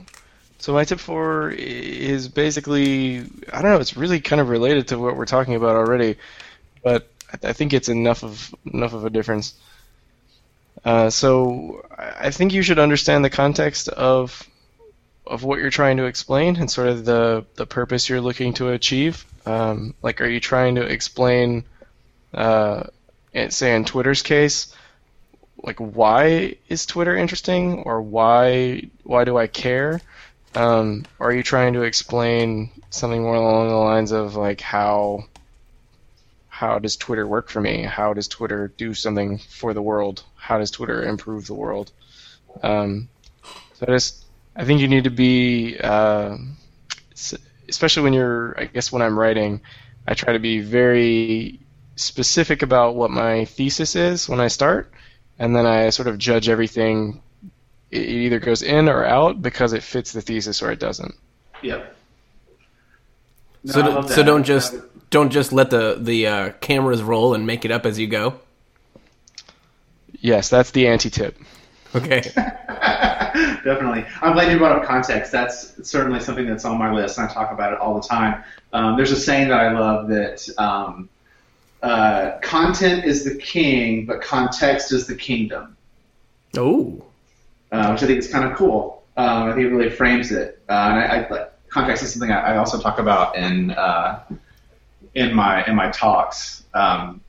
[0.60, 3.80] so my tip four is basically I don't know.
[3.80, 6.18] It's really kind of related to what we're talking about already,
[6.84, 9.56] but I, I think it's enough of enough of a difference.
[10.86, 14.48] Uh, so I I think you should understand the context of
[15.32, 18.70] of what you're trying to explain and sort of the the purpose you're looking to
[18.70, 19.26] achieve.
[19.46, 21.64] Um, like, are you trying to explain,
[22.34, 22.84] uh,
[23.50, 24.76] say in Twitter's case,
[25.64, 30.02] like why is Twitter interesting or why why do I care?
[30.54, 35.26] Um, or are you trying to explain something more along the lines of like how
[36.50, 37.84] how does Twitter work for me?
[37.84, 40.24] How does Twitter do something for the world?
[40.36, 41.90] How does Twitter improve the world?
[42.62, 43.08] Um,
[43.76, 44.21] so I just
[44.56, 46.38] I think you need to be uh,
[47.70, 49.62] especially when you're I guess when I'm writing,
[50.08, 51.60] I try to be very
[51.96, 54.92] specific about what my thesis is when I start
[55.40, 57.22] and then I sort of judge everything.
[57.90, 61.16] It either goes in or out because it fits the thesis or it doesn't.
[61.62, 61.96] Yep.
[63.64, 64.26] No, so, do, love so that.
[64.26, 64.76] don't just
[65.10, 68.40] don't just let the the uh, cameras roll and make it up as you go.
[70.20, 71.38] Yes, that's the anti-tip.
[71.96, 72.22] Okay.
[73.64, 74.06] Definitely.
[74.22, 75.32] I'm glad you brought up context.
[75.32, 78.44] That's certainly something that's on my list, and I talk about it all the time.
[78.74, 81.10] Um, there's a saying that I love that um,
[81.84, 85.76] uh, content is the king, but context is the kingdom,
[86.58, 87.04] Oh.
[87.72, 89.04] uh, which I think is kind of cool.
[89.18, 90.62] Um, I think it really frames it.
[90.70, 94.24] Uh, and I, I, like, context is something I, I also talk about in uh,
[95.16, 97.22] in my in my talks um,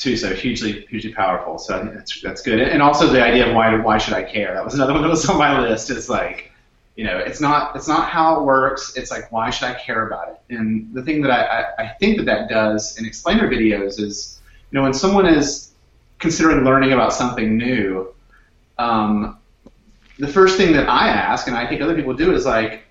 [0.00, 0.16] too.
[0.16, 1.58] So hugely hugely powerful.
[1.58, 2.60] So I think that's that's good.
[2.60, 4.54] And also the idea of why why should I care?
[4.54, 5.90] That was another one that was on my list.
[5.90, 6.50] Is like
[6.96, 8.96] you know it's not it's not how it works.
[8.96, 10.56] It's like why should I care about it?
[10.56, 14.40] And the thing that I, I, I think that that does in explainer videos is
[14.70, 15.70] you know when someone is
[16.20, 18.14] considering learning about something new.
[18.78, 19.38] Um,
[20.18, 22.82] the first thing that I ask, and I think other people do, is like,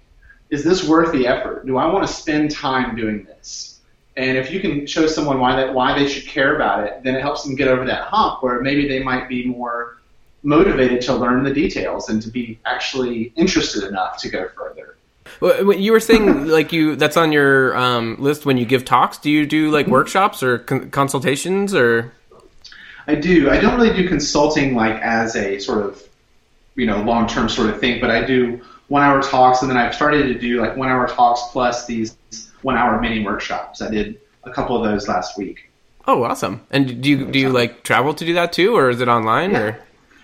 [0.50, 1.66] is this worth the effort?
[1.66, 3.79] Do I want to spend time doing this?
[4.20, 7.16] And if you can show someone why that why they should care about it, then
[7.16, 9.98] it helps them get over that hump where maybe they might be more
[10.44, 14.98] motivated to learn the details and to be actually interested enough to go further.
[15.40, 19.18] Well, You were saying like you that's on your um, list when you give talks.
[19.18, 22.12] Do you do like workshops or con- consultations or?
[23.08, 23.50] I do.
[23.50, 26.04] I don't really do consulting like as a sort of
[26.76, 29.78] you know long term sort of thing, but I do one hour talks, and then
[29.78, 32.18] I've started to do like one hour talks plus these
[32.62, 33.82] one hour mini workshops.
[33.82, 35.70] I did a couple of those last week.
[36.08, 36.66] Oh, awesome!
[36.72, 39.56] And do you do you like travel to do that too, or is it online?
[39.56, 39.80] Or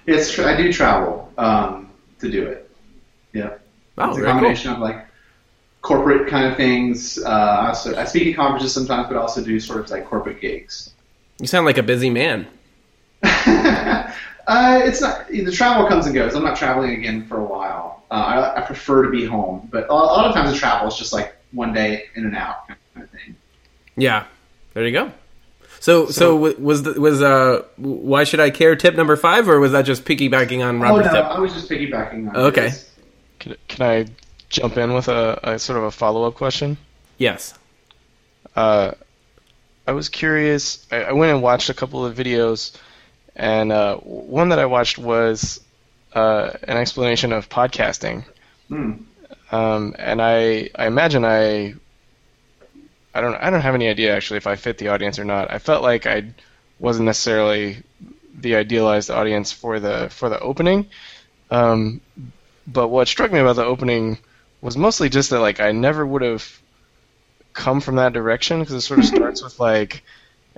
[0.06, 2.70] It's tr- I do travel um, to do it.
[3.34, 3.58] Yeah,
[3.98, 4.34] oh, it's a very cool.
[4.34, 5.06] combination of like
[5.82, 7.20] corporate kind of things.
[7.20, 10.42] Uh, I also I speak at conferences sometimes, but also do sort of like corporate
[10.42, 10.92] gigs.
[11.40, 12.48] You sound like a busy man.
[13.24, 14.12] uh,
[14.84, 16.34] it's not the travel comes and goes.
[16.36, 18.04] I'm not traveling again for a while.
[18.10, 20.58] Uh, I, I prefer to be home, but a lot, a lot of times the
[20.58, 23.36] travel is just like one day in and out kind of thing.
[23.96, 24.26] Yeah,
[24.74, 25.12] there you go.
[25.80, 28.76] So, so, w was the, was uh, why should I care?
[28.76, 31.26] Tip number five, or was that just piggybacking on Oh Robert's no, tip?
[31.26, 32.36] I was just piggybacking on.
[32.36, 32.70] Okay.
[32.70, 32.92] this.
[33.40, 34.06] Can, can I
[34.50, 36.78] jump in with a, a sort of a follow-up question?
[37.18, 37.54] Yes.
[38.56, 38.92] Uh,
[39.86, 40.88] I was curious.
[40.92, 42.76] I, I went and watched a couple of videos,
[43.36, 45.60] and uh, one that I watched was
[46.14, 48.26] uh, an explanation of podcasting.
[48.70, 48.94] Hmm.
[49.56, 51.76] Um, and I, I imagine I,
[53.14, 55.50] I don't, I don't have any idea actually if I fit the audience or not.
[55.52, 56.26] I felt like I
[56.80, 57.78] wasn't necessarily
[58.38, 60.88] the idealized audience for the for the opening.
[61.50, 62.02] Um,
[62.68, 64.18] but what struck me about the opening
[64.62, 66.46] was mostly just that like I never would have
[67.54, 70.04] come from that direction because it sort of starts with like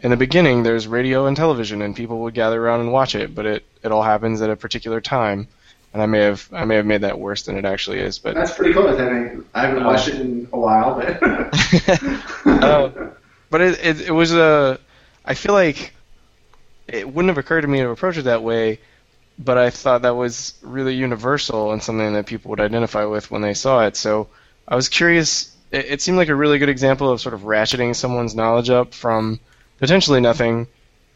[0.01, 3.36] in the beginning there's radio and television and people would gather around and watch it,
[3.36, 5.47] but it it all happens at a particular time.
[5.97, 8.36] And I may have I may have made that worse than it actually is, but
[8.36, 8.88] That's pretty cool.
[8.88, 11.23] I think I haven't watched it in a while, but.
[12.45, 13.10] Uh,
[13.49, 14.79] but it, it it was a
[15.25, 15.93] I feel like
[16.88, 18.79] it wouldn't have occurred to me to approach it that way,
[19.39, 23.41] but I thought that was really universal and something that people would identify with when
[23.41, 23.95] they saw it.
[23.95, 24.27] So
[24.67, 25.51] I was curious.
[25.71, 28.93] It, it seemed like a really good example of sort of ratcheting someone's knowledge up
[28.93, 29.39] from
[29.79, 30.67] potentially nothing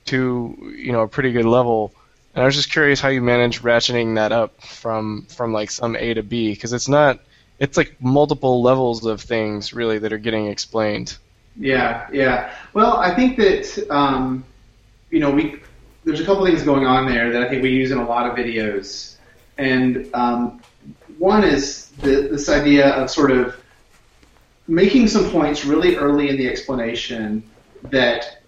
[0.05, 1.93] to you know a pretty good level.
[2.33, 5.95] And I was just curious how you manage ratcheting that up from from like some
[5.95, 7.19] A to B because it's not
[7.59, 11.17] it's like multiple levels of things really that are getting explained.
[11.57, 12.53] Yeah, yeah.
[12.73, 14.45] Well, I think that um,
[15.09, 15.59] you know we
[16.03, 18.29] there's a couple things going on there that I think we use in a lot
[18.29, 19.15] of videos,
[19.57, 20.61] and um,
[21.17, 23.55] one is the, this idea of sort of
[24.67, 27.43] making some points really early in the explanation
[27.83, 28.40] that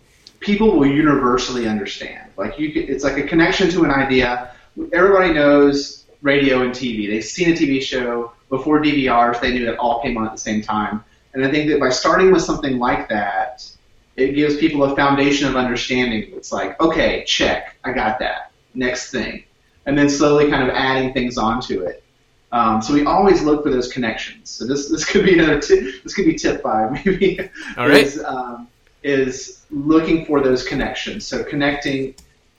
[0.44, 2.30] people will universally understand.
[2.38, 4.52] Like you, could, it's like a connection to an idea.
[4.94, 7.10] Everybody knows radio and TV.
[7.10, 9.40] They've seen a TV show before DVRs.
[9.42, 11.04] They knew that all came on at the same time.
[11.34, 13.68] And I think that by starting with something like that,
[14.16, 16.32] it gives people a foundation of understanding.
[16.36, 18.52] It's like, okay, check, I got that.
[18.76, 19.44] Next thing,
[19.86, 22.04] and then slowly kind of adding things onto it.
[22.52, 24.50] Um, so we always look for those connections.
[24.50, 26.04] So this this could be another tip.
[26.04, 27.40] This could be tip five maybe.
[27.78, 28.04] All right.
[28.04, 28.68] Is, um,
[29.04, 31.26] is looking for those connections.
[31.26, 32.16] So connecting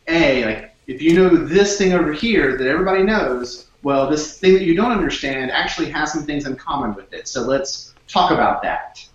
[0.06, 4.54] a like if you know this thing over here that everybody knows, well, this thing
[4.54, 7.26] that you don't understand actually has some things in common with it.
[7.28, 9.06] So let's talk about that.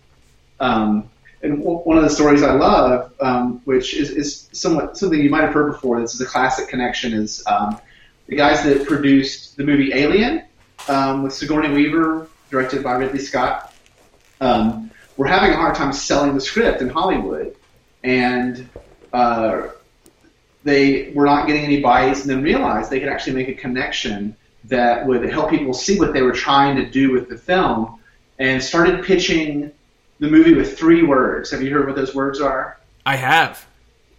[0.59, 1.09] Um,
[1.41, 5.29] and w- one of the stories I love, um, which is, is somewhat something you
[5.29, 7.79] might have heard before, this is a classic connection, is um,
[8.27, 10.43] the guys that produced the movie Alien
[10.87, 13.73] um, with Sigourney Weaver, directed by Ridley Scott.
[14.41, 17.53] Um, were having a hard time selling the script in Hollywood,
[18.05, 18.69] and
[19.11, 19.67] uh,
[20.63, 24.33] they were not getting any bites, and then realized they could actually make a connection
[24.63, 27.99] that would help people see what they were trying to do with the film,
[28.39, 29.69] and started pitching
[30.19, 31.51] the movie with three words.
[31.51, 32.79] Have you heard what those words are?
[33.05, 33.67] I have.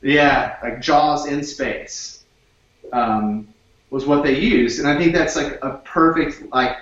[0.02, 2.24] Yeah, like Jaws in space
[2.92, 3.48] um,
[3.88, 6.76] was what they used, and I think that's like a perfect like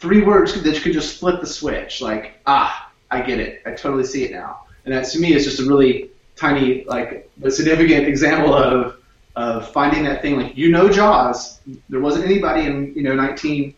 [0.00, 2.00] three words that you could just flip the switch.
[2.00, 2.83] Like ah,
[3.14, 5.64] I get it, I totally see it now, and that to me is just a
[5.64, 8.96] really tiny like significant example of
[9.36, 10.36] of finding that thing.
[10.36, 13.74] Like you know Jaws, there wasn't anybody in you know 19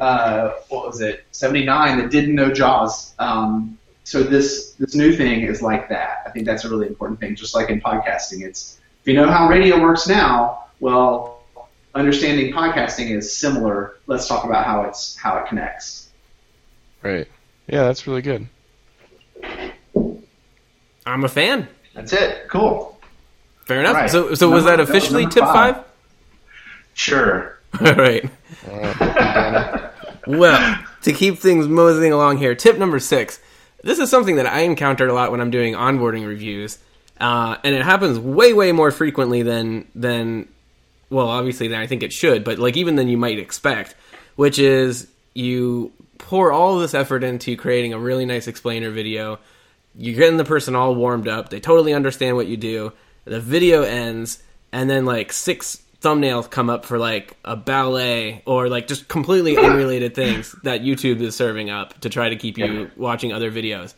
[0.00, 3.14] uh, what was it 79 that didn't know Jaws.
[3.18, 6.22] Um, so this this new thing is like that.
[6.26, 7.36] I think that's a really important thing.
[7.36, 11.42] Just like in podcasting, it's if you know how radio works now, well,
[11.94, 13.98] understanding podcasting is similar.
[14.06, 16.10] Let's talk about how it's how it connects.
[17.02, 17.28] Right.
[17.66, 18.48] Yeah, that's really good.
[21.06, 21.68] I'm a fan.
[21.94, 22.48] That's it.
[22.48, 22.98] Cool.
[23.66, 23.94] Fair enough.
[23.94, 24.10] Right.
[24.10, 25.76] So, so was Number- that that was officially tip five.
[25.76, 25.84] five?
[26.94, 27.58] Sure.
[27.80, 28.24] All right.
[28.70, 29.90] All right, I'm done.
[30.26, 33.40] Well, to keep things moseying along here, tip number six.
[33.82, 36.78] This is something that I encounter a lot when I'm doing onboarding reviews,
[37.20, 40.48] uh, and it happens way, way more frequently than than
[41.10, 43.94] well, obviously than I think it should, but like even than you might expect.
[44.36, 49.38] Which is you pour all this effort into creating a really nice explainer video.
[49.96, 51.48] You're getting the person all warmed up.
[51.48, 52.92] They totally understand what you do.
[53.24, 58.68] The video ends, and then like six thumbnails come up for like a ballet or
[58.68, 62.90] like just completely unrelated things that YouTube is serving up to try to keep you
[62.96, 63.94] watching other videos,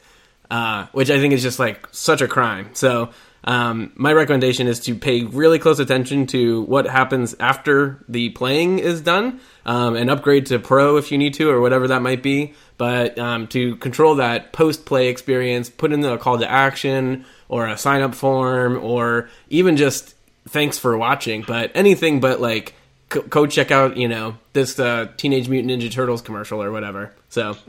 [0.50, 2.70] uh, which I think is just like such a crime.
[2.74, 3.10] So
[3.46, 8.80] um, my recommendation is to pay really close attention to what happens after the playing
[8.80, 12.22] is done um, and upgrade to pro if you need to or whatever that might
[12.22, 12.54] be.
[12.78, 17.66] But um, to control that post play experience, put in a call to action or
[17.66, 20.14] a sign up form or even just
[20.48, 22.74] thanks for watching, but anything but like
[23.08, 27.12] co- go check out you know this uh, Teenage Mutant Ninja Turtles commercial or whatever.
[27.30, 27.56] So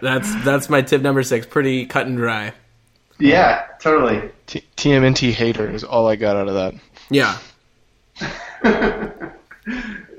[0.00, 1.46] that's that's my tip number six.
[1.46, 2.52] Pretty cut and dry.
[3.18, 4.30] Yeah, totally.
[4.46, 6.74] T- TMNT hater is all I got out of that.
[7.10, 7.38] Yeah,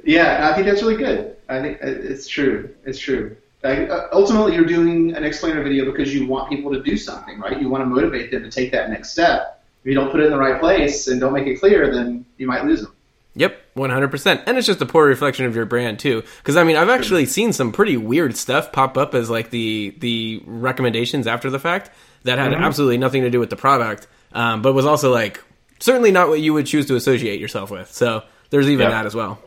[0.03, 1.36] Yeah, I think that's really good.
[1.49, 2.73] I think uh, it's true.
[2.85, 3.35] It's true.
[3.63, 7.39] Like, uh, ultimately, you're doing an explainer video because you want people to do something,
[7.39, 7.59] right?
[7.59, 9.63] You want to motivate them to take that next step.
[9.81, 12.25] If you don't put it in the right place and don't make it clear, then
[12.37, 12.93] you might lose them.
[13.35, 16.23] Yep, one hundred percent, and it's just a poor reflection of your brand too.
[16.37, 19.93] Because I mean, I've actually seen some pretty weird stuff pop up as like the
[19.99, 21.91] the recommendations after the fact
[22.23, 25.43] that had absolutely nothing to do with the product, um, but was also like
[25.79, 27.91] certainly not what you would choose to associate yourself with.
[27.93, 28.95] So there's even Yeah.
[28.95, 29.39] that as well.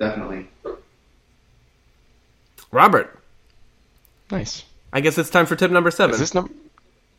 [0.00, 0.48] Definitely.
[2.72, 3.20] Robert,
[4.30, 4.64] Nice.
[4.92, 6.14] I guess it's time for tip number seven.
[6.14, 6.52] Is this number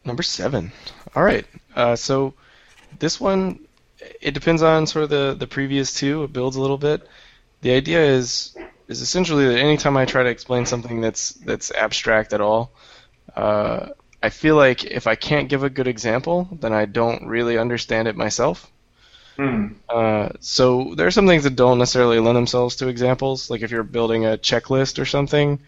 [0.05, 0.71] number seven?
[1.15, 1.45] All right.
[1.75, 2.33] Uh, so
[2.99, 3.59] this one,
[4.21, 6.23] it depends on sort of the the previous two.
[6.23, 7.07] It builds a little bit.
[7.61, 8.55] The idea is
[8.87, 12.71] is essentially that anytime I try to explain something that's that's abstract at all,
[13.35, 13.89] uh,
[14.23, 18.07] I feel like if I can't give a good example, then I don't really understand
[18.07, 18.69] it myself.
[19.41, 19.67] Hmm.
[19.89, 23.49] Uh, so there are some things that don't necessarily lend themselves to examples.
[23.49, 25.59] Like if you're building a checklist or something,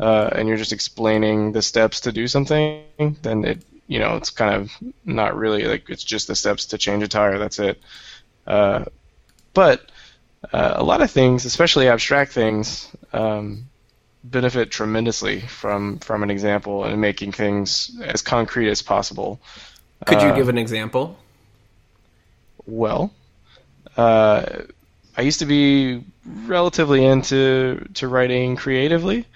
[0.00, 2.84] uh, and you're just explaining the steps to do something,
[3.20, 4.72] then it, you know, it's kind of
[5.04, 7.38] not really like it's just the steps to change a tire.
[7.38, 7.78] That's it.
[8.46, 8.86] Uh,
[9.52, 9.90] but
[10.50, 13.68] uh, a lot of things, especially abstract things, um,
[14.24, 19.38] benefit tremendously from from an example and making things as concrete as possible.
[20.06, 21.18] Could you Uh, give an example?
[22.66, 23.12] Well,
[23.98, 24.62] uh,
[25.16, 29.26] I used to be relatively into to writing creatively,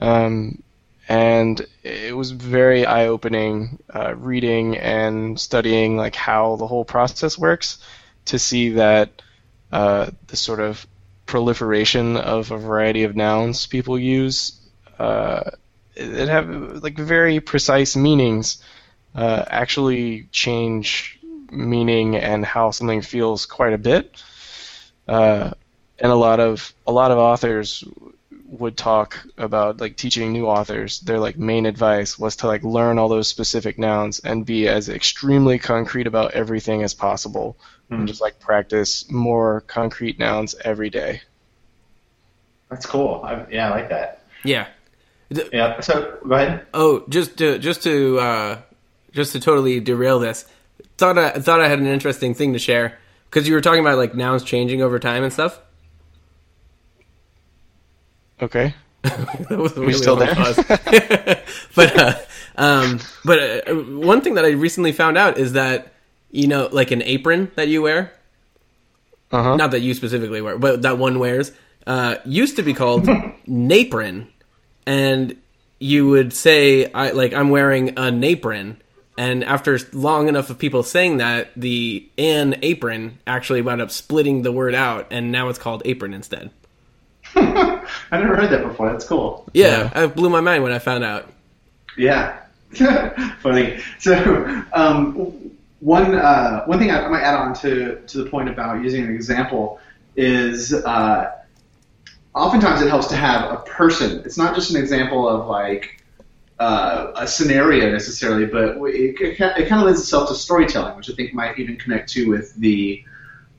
[0.00, 0.62] um,
[1.08, 7.78] and it was very eye-opening uh, reading and studying like how the whole process works
[8.26, 9.22] to see that
[9.72, 10.86] uh, the sort of
[11.26, 14.52] proliferation of a variety of nouns people use
[15.00, 15.50] uh,
[15.96, 16.48] that have
[16.84, 18.62] like very precise meanings
[19.16, 21.15] uh, actually change
[21.50, 24.22] meaning and how something feels quite a bit.
[25.08, 25.52] Uh,
[25.98, 27.84] and a lot of a lot of authors
[28.48, 32.96] would talk about like teaching new authors their like main advice was to like learn
[32.96, 37.56] all those specific nouns and be as extremely concrete about everything as possible
[37.88, 37.94] Hmm.
[37.94, 41.22] and just like practice more concrete nouns every day
[42.68, 43.20] That's cool.
[43.24, 44.22] I, yeah, I like that.
[44.44, 44.66] Yeah.
[45.52, 45.80] Yeah.
[45.80, 46.66] So go ahead.
[46.74, 48.58] Oh, just to just to uh,
[49.12, 50.44] just to totally derail this,
[50.98, 52.98] thought I thought I had an interesting thing to share
[53.30, 55.60] because you were talking about like nouns changing over time and stuff.
[58.40, 60.34] okay that was we still there?
[61.74, 62.14] but uh,
[62.56, 65.92] um, but uh, one thing that I recently found out is that
[66.30, 68.12] you know, like an apron that you wear,
[69.30, 71.52] uh-huh not that you specifically wear, but that one wears,
[71.86, 74.26] uh, used to be called napron,
[74.86, 75.36] and
[75.78, 78.76] you would say, "I like I'm wearing a napron."
[79.18, 84.42] And after long enough of people saying that, the an apron actually wound up splitting
[84.42, 86.50] the word out, and now it's called apron instead.
[87.34, 88.90] I never heard that before.
[88.90, 89.48] That's cool.
[89.54, 91.30] Yeah, it blew my mind when I found out.
[91.96, 92.40] Yeah.
[93.40, 93.80] Funny.
[93.98, 95.12] So, um,
[95.80, 99.04] one uh, one thing I, I might add on to to the point about using
[99.04, 99.80] an example
[100.16, 101.32] is uh,
[102.34, 104.20] oftentimes it helps to have a person.
[104.24, 106.02] It's not just an example of like
[106.58, 111.14] uh, a scenario necessarily, but it, it, kind of lends itself to storytelling, which I
[111.14, 113.04] think might even connect to with the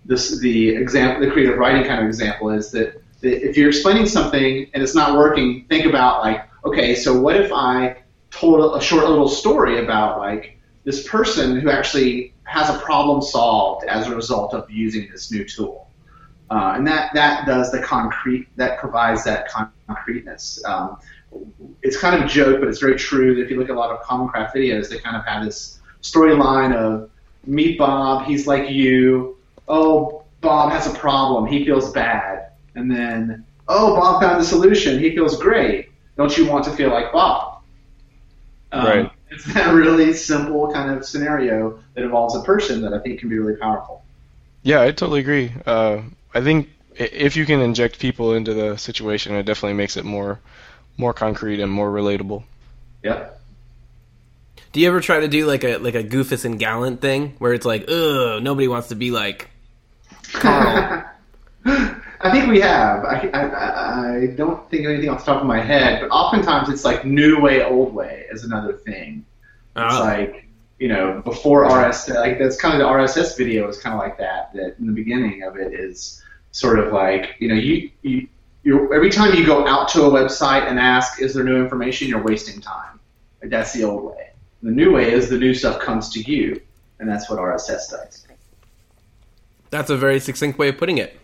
[0.05, 4.07] this the example, the creative writing kind of example is that, that if you're explaining
[4.07, 7.97] something and it's not working, think about like, okay, so what if I
[8.31, 13.85] told a short little story about like this person who actually has a problem solved
[13.85, 15.91] as a result of using this new tool,
[16.49, 19.49] uh, and that that does the concrete that provides that
[19.87, 20.63] concreteness.
[20.65, 20.97] Um,
[21.83, 23.35] it's kind of a joke, but it's very true.
[23.35, 25.45] that If you look at a lot of common craft videos, they kind of have
[25.45, 27.09] this storyline of
[27.45, 29.37] meet Bob, he's like you.
[29.67, 34.99] Oh, Bob has a problem, he feels bad, and then oh, Bob found the solution,
[34.99, 35.89] he feels great.
[36.15, 37.61] Don't you want to feel like Bob?
[38.71, 39.11] Um, Right.
[39.29, 43.29] It's that really simple kind of scenario that involves a person that I think can
[43.29, 44.03] be really powerful.
[44.63, 45.51] Yeah, I totally agree.
[45.65, 46.01] Uh,
[46.33, 50.39] I think if you can inject people into the situation, it definitely makes it more
[50.97, 52.43] more concrete and more relatable.
[53.03, 53.39] Yep.
[54.73, 57.53] Do you ever try to do like a like a Goofus and Gallant thing where
[57.53, 59.49] it's like, ugh, nobody wants to be like
[60.33, 61.03] Carl?
[62.19, 63.03] I think we have.
[63.05, 63.77] I, I, I-
[64.17, 67.05] I don't think of anything off the top of my head, but oftentimes it's like
[67.05, 69.23] new way, old way is another thing.
[69.75, 69.99] It's Oh.
[69.99, 70.47] like,
[70.79, 74.17] you know, before RSS, like that's kind of the RSS video is kind of like
[74.17, 74.51] that.
[74.53, 78.27] That in the beginning of it is sort of like, you know, you, you
[78.67, 82.09] you're, every time you go out to a website and ask, is there new information,
[82.09, 82.99] you're wasting time.
[83.41, 84.31] Like, that's the old way.
[84.61, 86.61] The new way is the new stuff comes to you,
[86.99, 88.27] and that's what RSS does.
[89.69, 91.17] That's a very succinct way of putting it.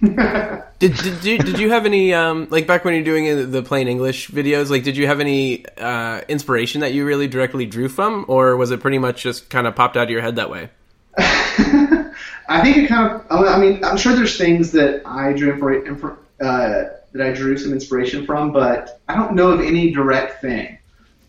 [0.02, 3.86] Did did you, did you have any um, like back when you're doing the plain
[3.86, 4.68] English videos?
[4.68, 8.72] Like, did you have any uh, inspiration that you really directly drew from, or was
[8.72, 10.70] it pretty much just kind of popped out of your head that way?
[11.18, 13.26] I think it kind of.
[13.30, 17.72] I mean, I'm sure there's things that I drew infor- uh, that I drew some
[17.72, 20.78] inspiration from, but I don't know of any direct thing.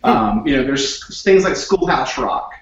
[0.03, 2.53] Um, you know, there's things like Schoolhouse Rock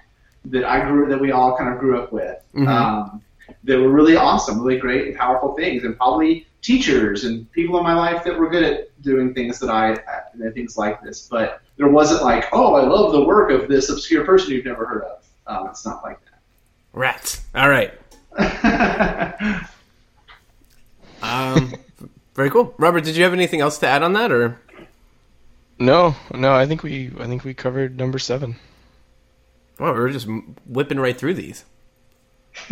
[0.45, 2.37] that I grew that we all kind of grew up with.
[2.55, 2.67] Mhm.
[2.67, 3.21] Um,
[3.63, 7.83] that were really awesome, really great and powerful things, and probably teachers and people in
[7.83, 11.27] my life that were good at doing things that I, uh, things like this.
[11.29, 14.85] But there wasn't like, oh, I love the work of this obscure person you've never
[14.85, 15.25] heard of.
[15.47, 16.39] Um, it's not like that.
[16.93, 17.41] Rats.
[17.55, 17.93] All right.
[21.21, 21.73] Um,
[22.35, 22.73] very cool.
[22.77, 24.59] Robert, did you have anything else to add on that, or
[25.79, 28.55] No, no, I think we I think we covered number seven.
[29.79, 30.27] well, we're just
[30.65, 31.65] whipping right through these?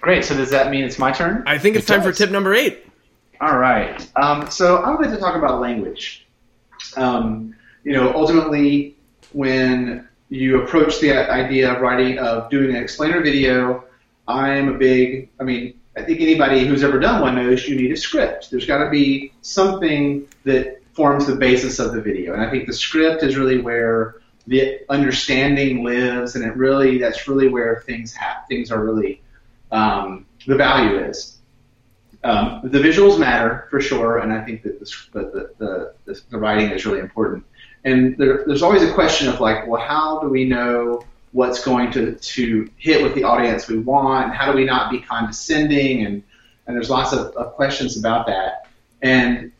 [0.00, 0.24] Great.
[0.24, 1.44] So does that mean it's my turn?
[1.46, 2.84] I think it's It time for tip number eight.
[3.40, 4.04] All right.
[4.16, 6.26] Um, so I would like to talk about language.
[6.96, 8.96] Um, you know, ultimately,
[9.32, 13.84] when you approach the idea of writing, of doing an explainer video,
[14.26, 15.28] I'm a big.
[15.40, 18.50] I mean, I think anybody who's ever done one knows you need a script.
[18.50, 22.66] There's got to be something that forms the basis of the video, and I think
[22.66, 28.14] the script is really where the understanding lives, and it really that's really where things
[28.14, 29.22] have things are really
[29.70, 31.38] um, the value is.
[32.24, 36.70] Um, the visuals matter for sure, and I think that the, the, the, the, writing
[36.70, 37.44] is really important.
[37.84, 41.02] And there, there's always a question of like, well, how do we know
[41.32, 44.34] what's going to, to hit with the audience we want?
[44.34, 46.04] How do we not be condescending?
[46.04, 46.22] And,
[46.66, 48.68] and there's lots of, of questions about that.
[49.00, 49.50] And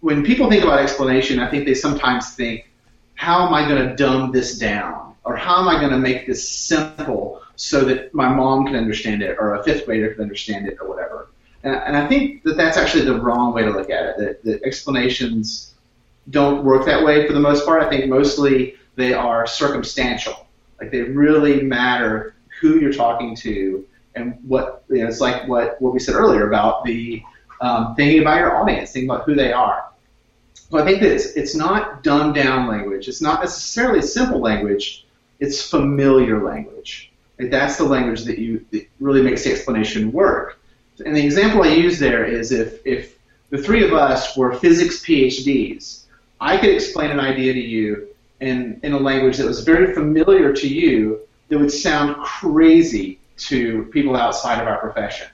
[0.00, 2.68] when people think about explanation, I think they sometimes think,
[3.14, 5.14] how am I going to dumb this down?
[5.24, 9.22] Or how am I going to make this simple so that my mom can understand
[9.22, 11.30] it or a fifth grader can understand it or whatever?
[11.62, 14.18] And, and I think that that's actually the wrong way to look at it.
[14.18, 15.74] That, that explanations
[16.30, 17.82] don't work that way for the most part.
[17.82, 20.46] I think mostly they are circumstantial.
[20.82, 25.06] Like they really matter who you're talking to and what you know.
[25.06, 27.22] It's like what what we said earlier about the
[27.60, 29.92] um, thinking about your audience, thinking about who they are.
[30.54, 33.06] So I think that it's, it's not dumbed down language.
[33.06, 35.06] It's not necessarily simple language.
[35.38, 37.12] It's familiar language.
[37.38, 40.58] Like that's the language that you that really makes the explanation work.
[41.06, 43.20] And the example I use there is if if
[43.50, 46.06] the three of us were physics PhDs,
[46.40, 48.08] I could explain an idea to you
[48.42, 53.84] in in a language that was very familiar to you that would sound crazy to
[53.86, 55.28] people outside of our profession.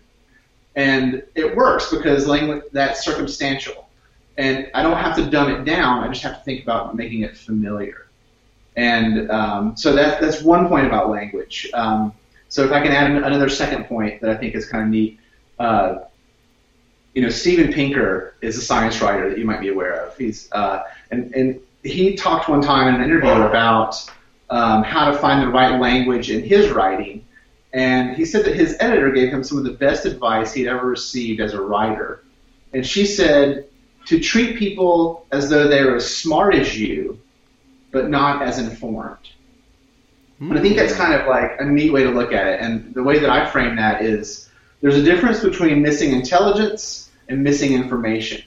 [0.76, 3.88] And it works because language that's circumstantial.
[4.36, 6.04] And I don't have to dumb it down.
[6.04, 8.06] I just have to think about making it familiar.
[8.76, 11.68] And um, so that, that's one point about language.
[11.74, 12.12] Um,
[12.48, 15.18] so if I can add another second point that I think is kind of neat,
[15.58, 15.96] uh,
[17.14, 20.16] you know, Steven Pinker is a science writer that you might be aware of.
[20.16, 23.96] He's uh, and and he talked one time in an interview about
[24.50, 27.26] um, how to find the right language in his writing,
[27.72, 30.86] and he said that his editor gave him some of the best advice he'd ever
[30.86, 32.24] received as a writer.
[32.72, 33.66] And she said
[34.06, 37.20] to treat people as though they're as smart as you,
[37.90, 39.18] but not as informed.
[40.40, 42.60] And I think that's kind of like a neat way to look at it.
[42.60, 44.48] And the way that I frame that is
[44.80, 48.42] there's a difference between missing intelligence and missing information.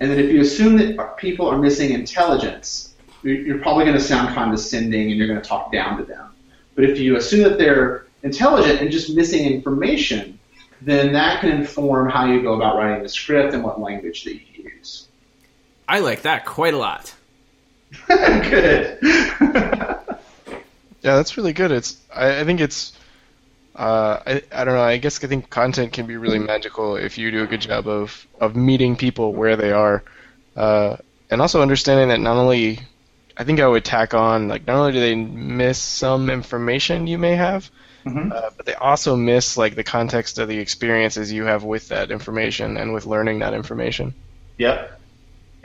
[0.00, 4.34] And that if you assume that people are missing intelligence, you're probably going to sound
[4.34, 6.30] condescending and you're going to talk down to them.
[6.74, 10.38] But if you assume that they're intelligent and just missing information,
[10.82, 14.34] then that can inform how you go about writing the script and what language that
[14.34, 15.08] you use.
[15.88, 17.14] I like that quite a lot.
[18.08, 18.98] Good.
[21.06, 21.70] Yeah, that's really good.
[21.70, 22.92] It's I, I think it's
[23.76, 24.82] uh, I, I don't know.
[24.82, 27.86] I guess I think content can be really magical if you do a good job
[27.86, 30.02] of, of meeting people where they are,
[30.56, 30.96] uh,
[31.30, 32.80] and also understanding that not only
[33.36, 37.18] I think I would tack on like not only do they miss some information you
[37.18, 37.70] may have,
[38.06, 38.32] Mhm.
[38.32, 42.10] uh, but they also miss like the context of the experiences you have with that
[42.10, 44.14] information and with learning that information.
[44.58, 45.00] Yep.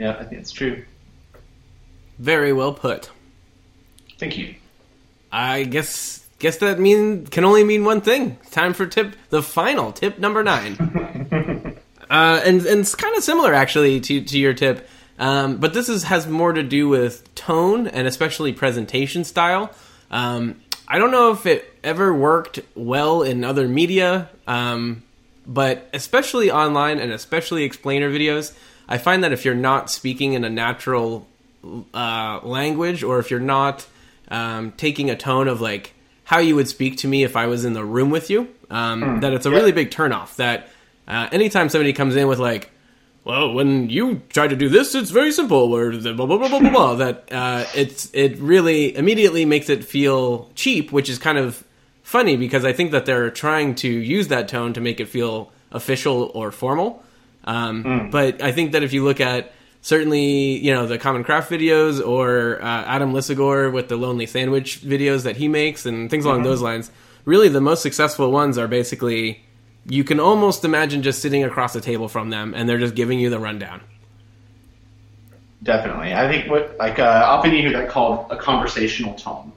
[0.00, 0.84] Yeah, I think it's true.
[2.18, 3.10] Very well put.
[4.18, 4.56] Thank you.
[5.30, 8.36] I guess guess that mean can only mean one thing.
[8.50, 10.76] Time for tip the final tip number nine.
[12.10, 14.88] uh, and and it's kind of similar actually to to your tip,
[15.18, 19.70] um, but this is has more to do with tone and especially presentation style.
[20.10, 25.04] Um, I don't know if it ever worked well in other media, um,
[25.46, 28.52] but especially online and especially explainer videos,
[28.88, 31.26] I find that if you're not speaking in a natural
[31.94, 33.86] uh, language or if you're not
[34.28, 35.94] um, taking a tone of like
[36.24, 39.20] how you would speak to me if I was in the room with you, um,
[39.20, 40.36] that it's a really big turnoff.
[40.36, 40.68] That
[41.08, 42.70] uh, anytime somebody comes in with like,
[43.24, 46.48] well, when you try to do this, it's very simple, or the blah blah blah
[46.48, 51.18] blah blah, blah that uh, it's it really immediately makes it feel cheap, which is
[51.18, 51.64] kind of
[52.02, 55.52] funny because I think that they're trying to use that tone to make it feel
[55.70, 57.02] official or formal.
[57.44, 59.52] Um, But I think that if you look at
[59.82, 64.80] certainly, you know, the Common Craft videos or uh, Adam Lisagor with the Lonely Sandwich
[64.80, 66.90] videos that he makes and things along those lines,
[67.26, 69.44] really the most successful ones are basically
[69.84, 73.18] you can almost imagine just sitting across the table from them and they're just giving
[73.18, 73.80] you the rundown.
[75.62, 76.14] Definitely.
[76.14, 79.52] I think what like uh, often you hear that called a conversational tone.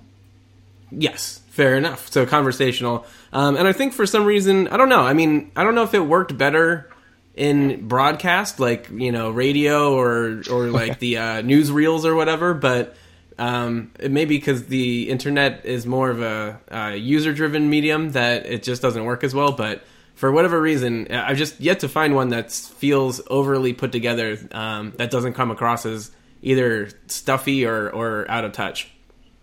[0.91, 2.11] Yes, fair enough.
[2.11, 5.01] So conversational, um, and I think for some reason, I don't know.
[5.01, 6.89] I mean, I don't know if it worked better
[7.35, 12.95] in broadcast, like you know, radio or or like the uh, newsreels or whatever, but.
[13.37, 18.45] Um, it may be because the internet is more of a uh, user-driven medium that
[18.45, 19.51] it just doesn't work as well.
[19.51, 19.83] But
[20.13, 24.93] for whatever reason, I've just yet to find one that feels overly put together um,
[24.95, 26.11] that doesn't come across as
[26.41, 28.89] either stuffy or, or out of touch.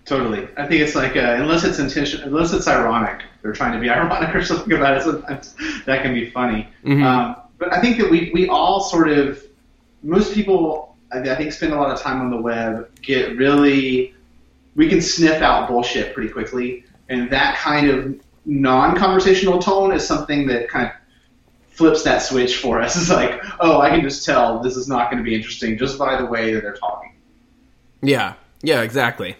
[0.04, 0.48] Totally.
[0.56, 3.90] I think it's like uh, unless it's intention, unless it's ironic, they're trying to be
[3.90, 5.02] ironic or something about it.
[5.02, 6.68] Sometimes that can be funny.
[6.84, 9.40] Um, but I think that we we all sort of
[10.02, 14.14] most people I think spend a lot of time on the web get really
[14.74, 20.44] we can sniff out bullshit pretty quickly, and that kind of non-conversational tone is something
[20.48, 20.92] that kind of
[21.68, 22.96] flips that switch for us.
[23.00, 25.96] It's like, oh, I can just tell this is not going to be interesting just
[25.98, 27.14] by the way that they're talking.
[28.00, 29.36] Yeah, yeah, exactly.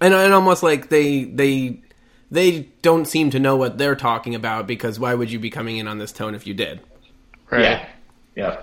[0.00, 1.82] And and almost like they they
[2.34, 5.76] they don't seem to know what they're talking about because why would you be coming
[5.78, 6.80] in on this tone if you did?
[7.50, 7.62] Right.
[7.62, 7.88] Yeah.
[8.36, 8.60] Yeah.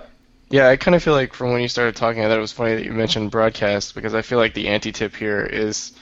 [0.50, 2.52] Yeah, I kind of feel like from when you started talking, I thought it was
[2.52, 5.92] funny that you mentioned broadcast because I feel like the anti-tip here is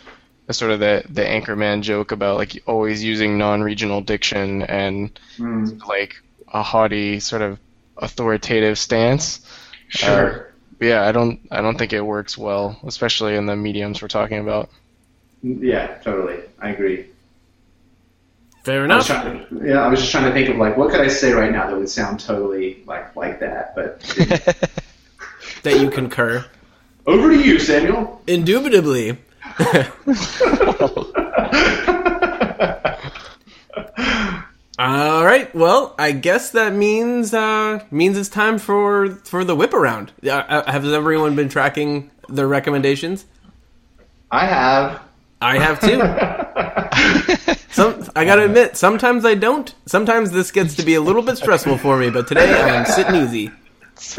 [0.48, 5.80] a sort of the the anchorman joke about like always using non-regional diction and Mm.
[5.86, 6.16] like
[6.52, 7.60] a haughty sort of
[7.96, 9.40] authoritative stance.
[9.88, 10.52] Sure.
[10.80, 14.38] Yeah, I don't I don't think it works well, especially in the mediums we're talking
[14.40, 14.68] about.
[15.42, 16.40] yeah, totally.
[16.60, 17.06] I agree.
[18.62, 19.06] Fair I enough.
[19.06, 21.50] to, yeah, I was just trying to think of like what could I say right
[21.50, 23.74] now that would sound totally like like that.
[23.74, 24.00] But
[25.62, 26.44] That you concur.
[27.06, 28.20] over to you, Samuel.
[28.26, 29.18] Indubitably.
[34.78, 35.54] All right.
[35.54, 40.12] Well, I guess that means uh, means it's time for for the whip around.
[40.26, 43.26] Uh, has everyone been tracking the recommendations?
[44.30, 45.02] I have.
[45.42, 47.56] I have too.
[47.72, 49.72] Some, I gotta admit, sometimes I don't.
[49.86, 52.86] Sometimes this gets to be a little bit stressful for me, but today I am
[52.86, 53.50] sitting easy.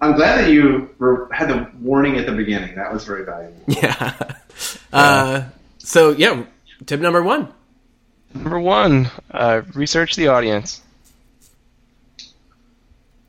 [0.00, 2.74] I'm glad that you were, had the warning at the beginning.
[2.76, 3.60] That was very valuable.
[3.68, 4.12] Yeah.
[4.92, 5.44] Uh,
[5.78, 6.44] so yeah,
[6.86, 7.52] tip number one.
[8.34, 10.82] Number one, uh, research the audience.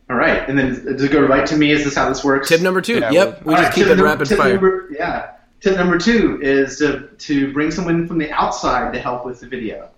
[0.10, 1.72] All right, and then does it go right to me?
[1.72, 2.48] Is this how this works?
[2.48, 3.00] Tip number two.
[3.00, 4.54] Yeah, yep, we All just right, keep it num- rapid tip fire.
[4.54, 5.32] number- yeah.
[5.60, 9.48] Tip number two is to to bring someone from the outside to help with the
[9.48, 9.90] video.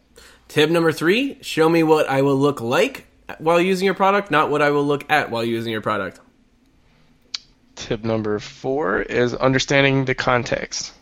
[0.48, 3.08] Tip number three: show me what I will look like
[3.40, 6.20] while using your product, not what I will look at while using your product.
[7.76, 10.94] Tip number four is understanding the context.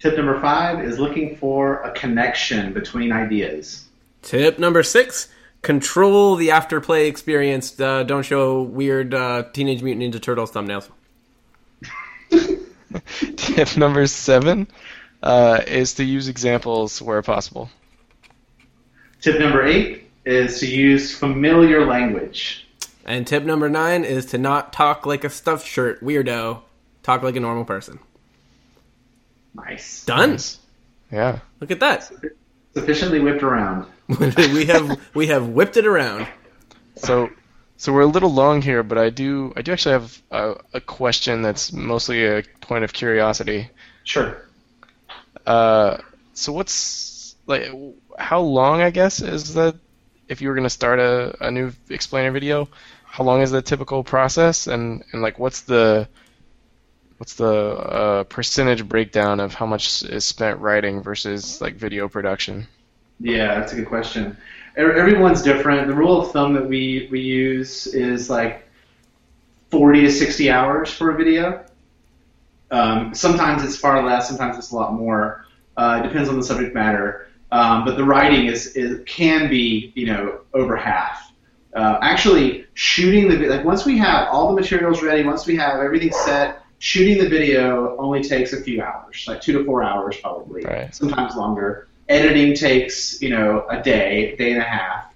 [0.00, 3.86] Tip number five is looking for a connection between ideas.
[4.22, 5.28] Tip number six:
[5.62, 7.80] control the afterplay experience.
[7.80, 10.88] Uh, don't show weird uh, Teenage Mutant Ninja Turtles thumbnails.
[13.36, 14.68] Tip number seven
[15.22, 17.70] uh, is to use examples where possible.
[19.20, 22.66] Tip number eight is to use familiar language.
[23.04, 26.62] And tip number nine is to not talk like a stuffed shirt weirdo.
[27.02, 27.98] Talk like a normal person.
[29.54, 30.04] Nice.
[30.04, 30.38] Done.
[31.10, 31.40] Yeah.
[31.60, 32.10] Look at that.
[32.74, 33.86] Sufficiently whipped around.
[34.36, 36.26] we have we have whipped it around.
[36.96, 37.30] So,
[37.82, 40.80] so we're a little long here, but I do I do actually have a, a
[40.80, 43.70] question that's mostly a point of curiosity.
[44.04, 44.46] Sure.
[45.44, 45.96] Uh,
[46.32, 47.72] so what's like
[48.16, 49.74] how long I guess is that
[50.28, 52.68] if you were going to start a, a new explainer video,
[53.04, 56.06] how long is the typical process and and like what's the
[57.16, 62.68] what's the uh, percentage breakdown of how much is spent writing versus like video production?
[63.18, 64.36] Yeah, that's a good question.
[64.76, 65.86] Every- Everyone's different.
[65.86, 68.66] The rule of thumb that we, we use is like
[69.70, 71.64] 40 to 60 hours for a video.
[72.70, 75.44] Um, sometimes it's far less, sometimes it's a lot more.
[75.76, 77.28] Uh, it depends on the subject matter.
[77.50, 81.32] Um, but the writing is, is can be you know over half.
[81.74, 85.80] Uh, actually, shooting the like once we have all the materials ready, once we have
[85.80, 90.16] everything set, shooting the video only takes a few hours, like two to four hours
[90.16, 90.94] probably, Right.
[90.94, 91.88] sometimes longer.
[92.12, 95.12] Editing takes you know a day, day and a half,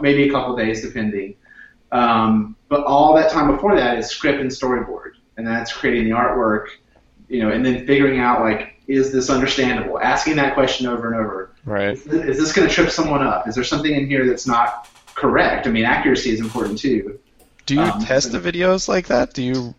[0.00, 1.34] maybe a couple days depending.
[1.92, 6.10] Um, but all that time before that is script and storyboard, and that's creating the
[6.10, 6.66] artwork,
[7.28, 9.98] you know, and then figuring out like, is this understandable?
[9.98, 11.50] Asking that question over and over.
[11.64, 11.94] Right.
[11.94, 13.48] Is this, this going to trip someone up?
[13.48, 15.66] Is there something in here that's not correct?
[15.66, 17.18] I mean, accuracy is important too.
[17.66, 19.32] Do you Um, test the videos like that?
[19.34, 19.74] Do you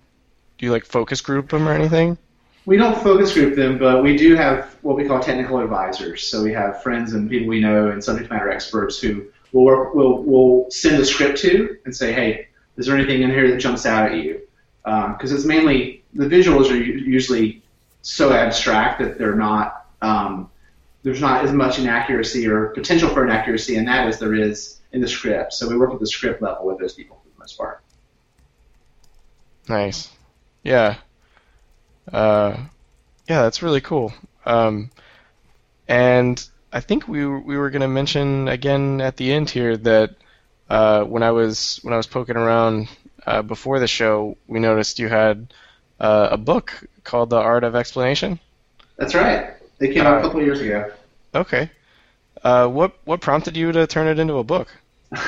[0.57, 2.17] do you like focus group them or anything?
[2.65, 6.27] We don't focus group them, but we do have what we call technical advisors.
[6.27, 9.95] So we have friends and people we know and subject matter experts who will work,
[9.95, 12.47] will will send a script to and say, hey,
[12.77, 14.41] is there anything in here that jumps out at you?
[14.83, 17.61] Because it's mainly the visuals are usually
[18.01, 20.49] so abstract that they're not um,
[21.03, 25.01] there's not as much inaccuracy or potential for inaccuracy in that as there is in
[25.01, 25.53] the script.
[25.53, 27.83] So we work at the script level with those people for the most part.
[29.67, 30.11] Nice.
[30.63, 30.97] Yeah.
[32.11, 32.57] Uh,
[33.27, 34.13] yeah, that's really cool.
[34.45, 34.89] Um,
[35.87, 36.43] and
[36.73, 40.11] I think we were- we were gonna mention again at the end here that
[40.69, 42.87] uh, when I was when I was poking around
[43.25, 45.53] uh, before the show, we noticed you had
[45.99, 46.73] uh, a book
[47.03, 48.39] called The Art of Explanation.
[48.97, 49.53] That's right.
[49.79, 50.91] It came out a couple of years ago.
[51.35, 51.69] Okay.
[52.43, 54.67] Uh, what what prompted you to turn it into a book?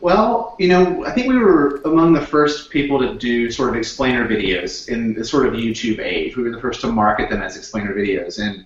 [0.00, 3.76] well, you know, I think we were among the first people to do sort of
[3.76, 6.36] explainer videos in the sort of YouTube age.
[6.36, 8.64] We were the first to market them as explainer videos, and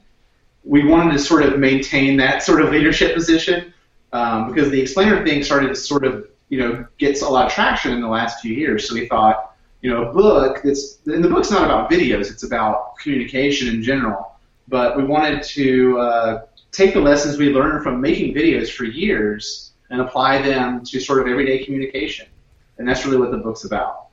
[0.64, 3.72] we wanted to sort of maintain that sort of leadership position
[4.12, 7.52] um, because the explainer thing started to sort of, you know, gets a lot of
[7.52, 8.88] traction in the last few years.
[8.88, 12.42] So we thought, you know, a book that's and the book's not about videos; it's
[12.42, 14.32] about communication in general.
[14.68, 19.71] But we wanted to uh, take the lessons we learned from making videos for years
[19.92, 22.26] and apply them to sort of everyday communication.
[22.78, 24.06] And that's really what the book's about.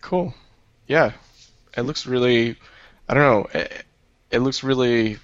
[0.00, 0.34] Cool.
[0.86, 1.12] Yeah.
[1.76, 2.56] It looks really,
[3.08, 3.22] I don't
[3.54, 3.84] know, it,
[4.30, 5.18] it looks really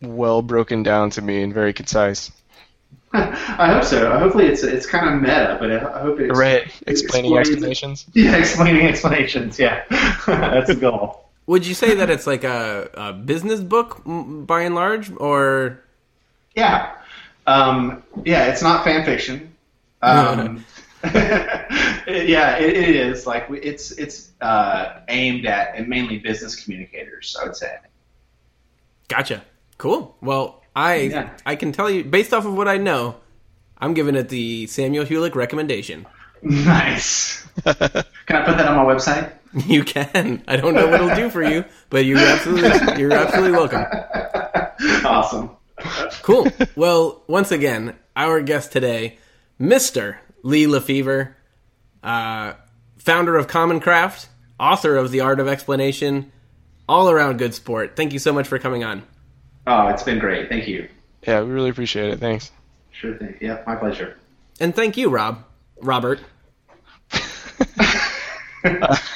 [0.00, 2.30] well broken down to me and very concise.
[3.12, 4.16] I hope so.
[4.18, 6.62] Hopefully, it's it's kind of meta, but I I hope it Right.
[6.86, 8.06] Explaining explains- explanations.
[8.14, 9.58] Yeah, explaining explanations.
[9.58, 9.82] Yeah,
[10.26, 11.28] that's the goal.
[11.46, 15.82] Would you say that it's like a, a business book by and large, or
[16.54, 16.92] Yeah,
[17.50, 18.46] um, yeah.
[18.46, 19.54] It's not fan fiction.
[20.02, 20.64] Um,
[21.04, 23.26] yeah, it, it is.
[23.26, 27.36] Like it's it's uh, aimed at and mainly business communicators.
[27.40, 27.76] I would say.
[29.08, 29.42] Gotcha.
[29.78, 30.16] Cool.
[30.20, 31.30] Well, I Yeah.
[31.44, 33.16] I can tell you based off of what I know,
[33.78, 36.06] I'm giving it the Samuel Hewlett recommendation.
[36.42, 37.46] Nice.
[37.64, 39.32] Can I put that on my website?
[39.66, 40.44] You can.
[40.46, 43.84] I don't know what it'll do for you, but you absolutely you're absolutely welcome.
[45.04, 45.50] awesome.
[46.22, 46.48] Cool.
[46.76, 49.18] Well, once again, our guest today,
[49.60, 50.16] Mr.
[50.42, 51.34] Lee LeFever,
[52.02, 52.54] uh,
[52.98, 54.28] founder of Common Craft,
[54.58, 56.32] author of The Art of Explanation,
[56.88, 57.96] all around good sport.
[57.96, 59.02] Thank you so much for coming on.
[59.66, 60.48] Oh, it's been great.
[60.48, 60.88] Thank you.
[61.26, 62.18] Yeah, we really appreciate it.
[62.18, 62.50] Thanks.
[62.90, 63.36] Sure thing.
[63.40, 64.16] Yeah, my pleasure.
[64.58, 65.44] And thank you, Rob.
[65.80, 66.20] Robert.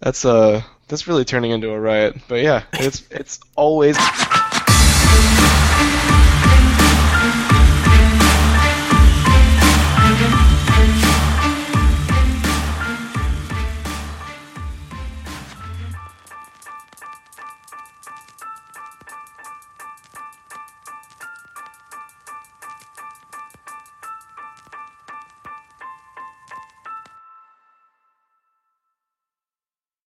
[0.00, 2.16] That's uh that's really turning into a riot.
[2.26, 3.96] But yeah, it's it's always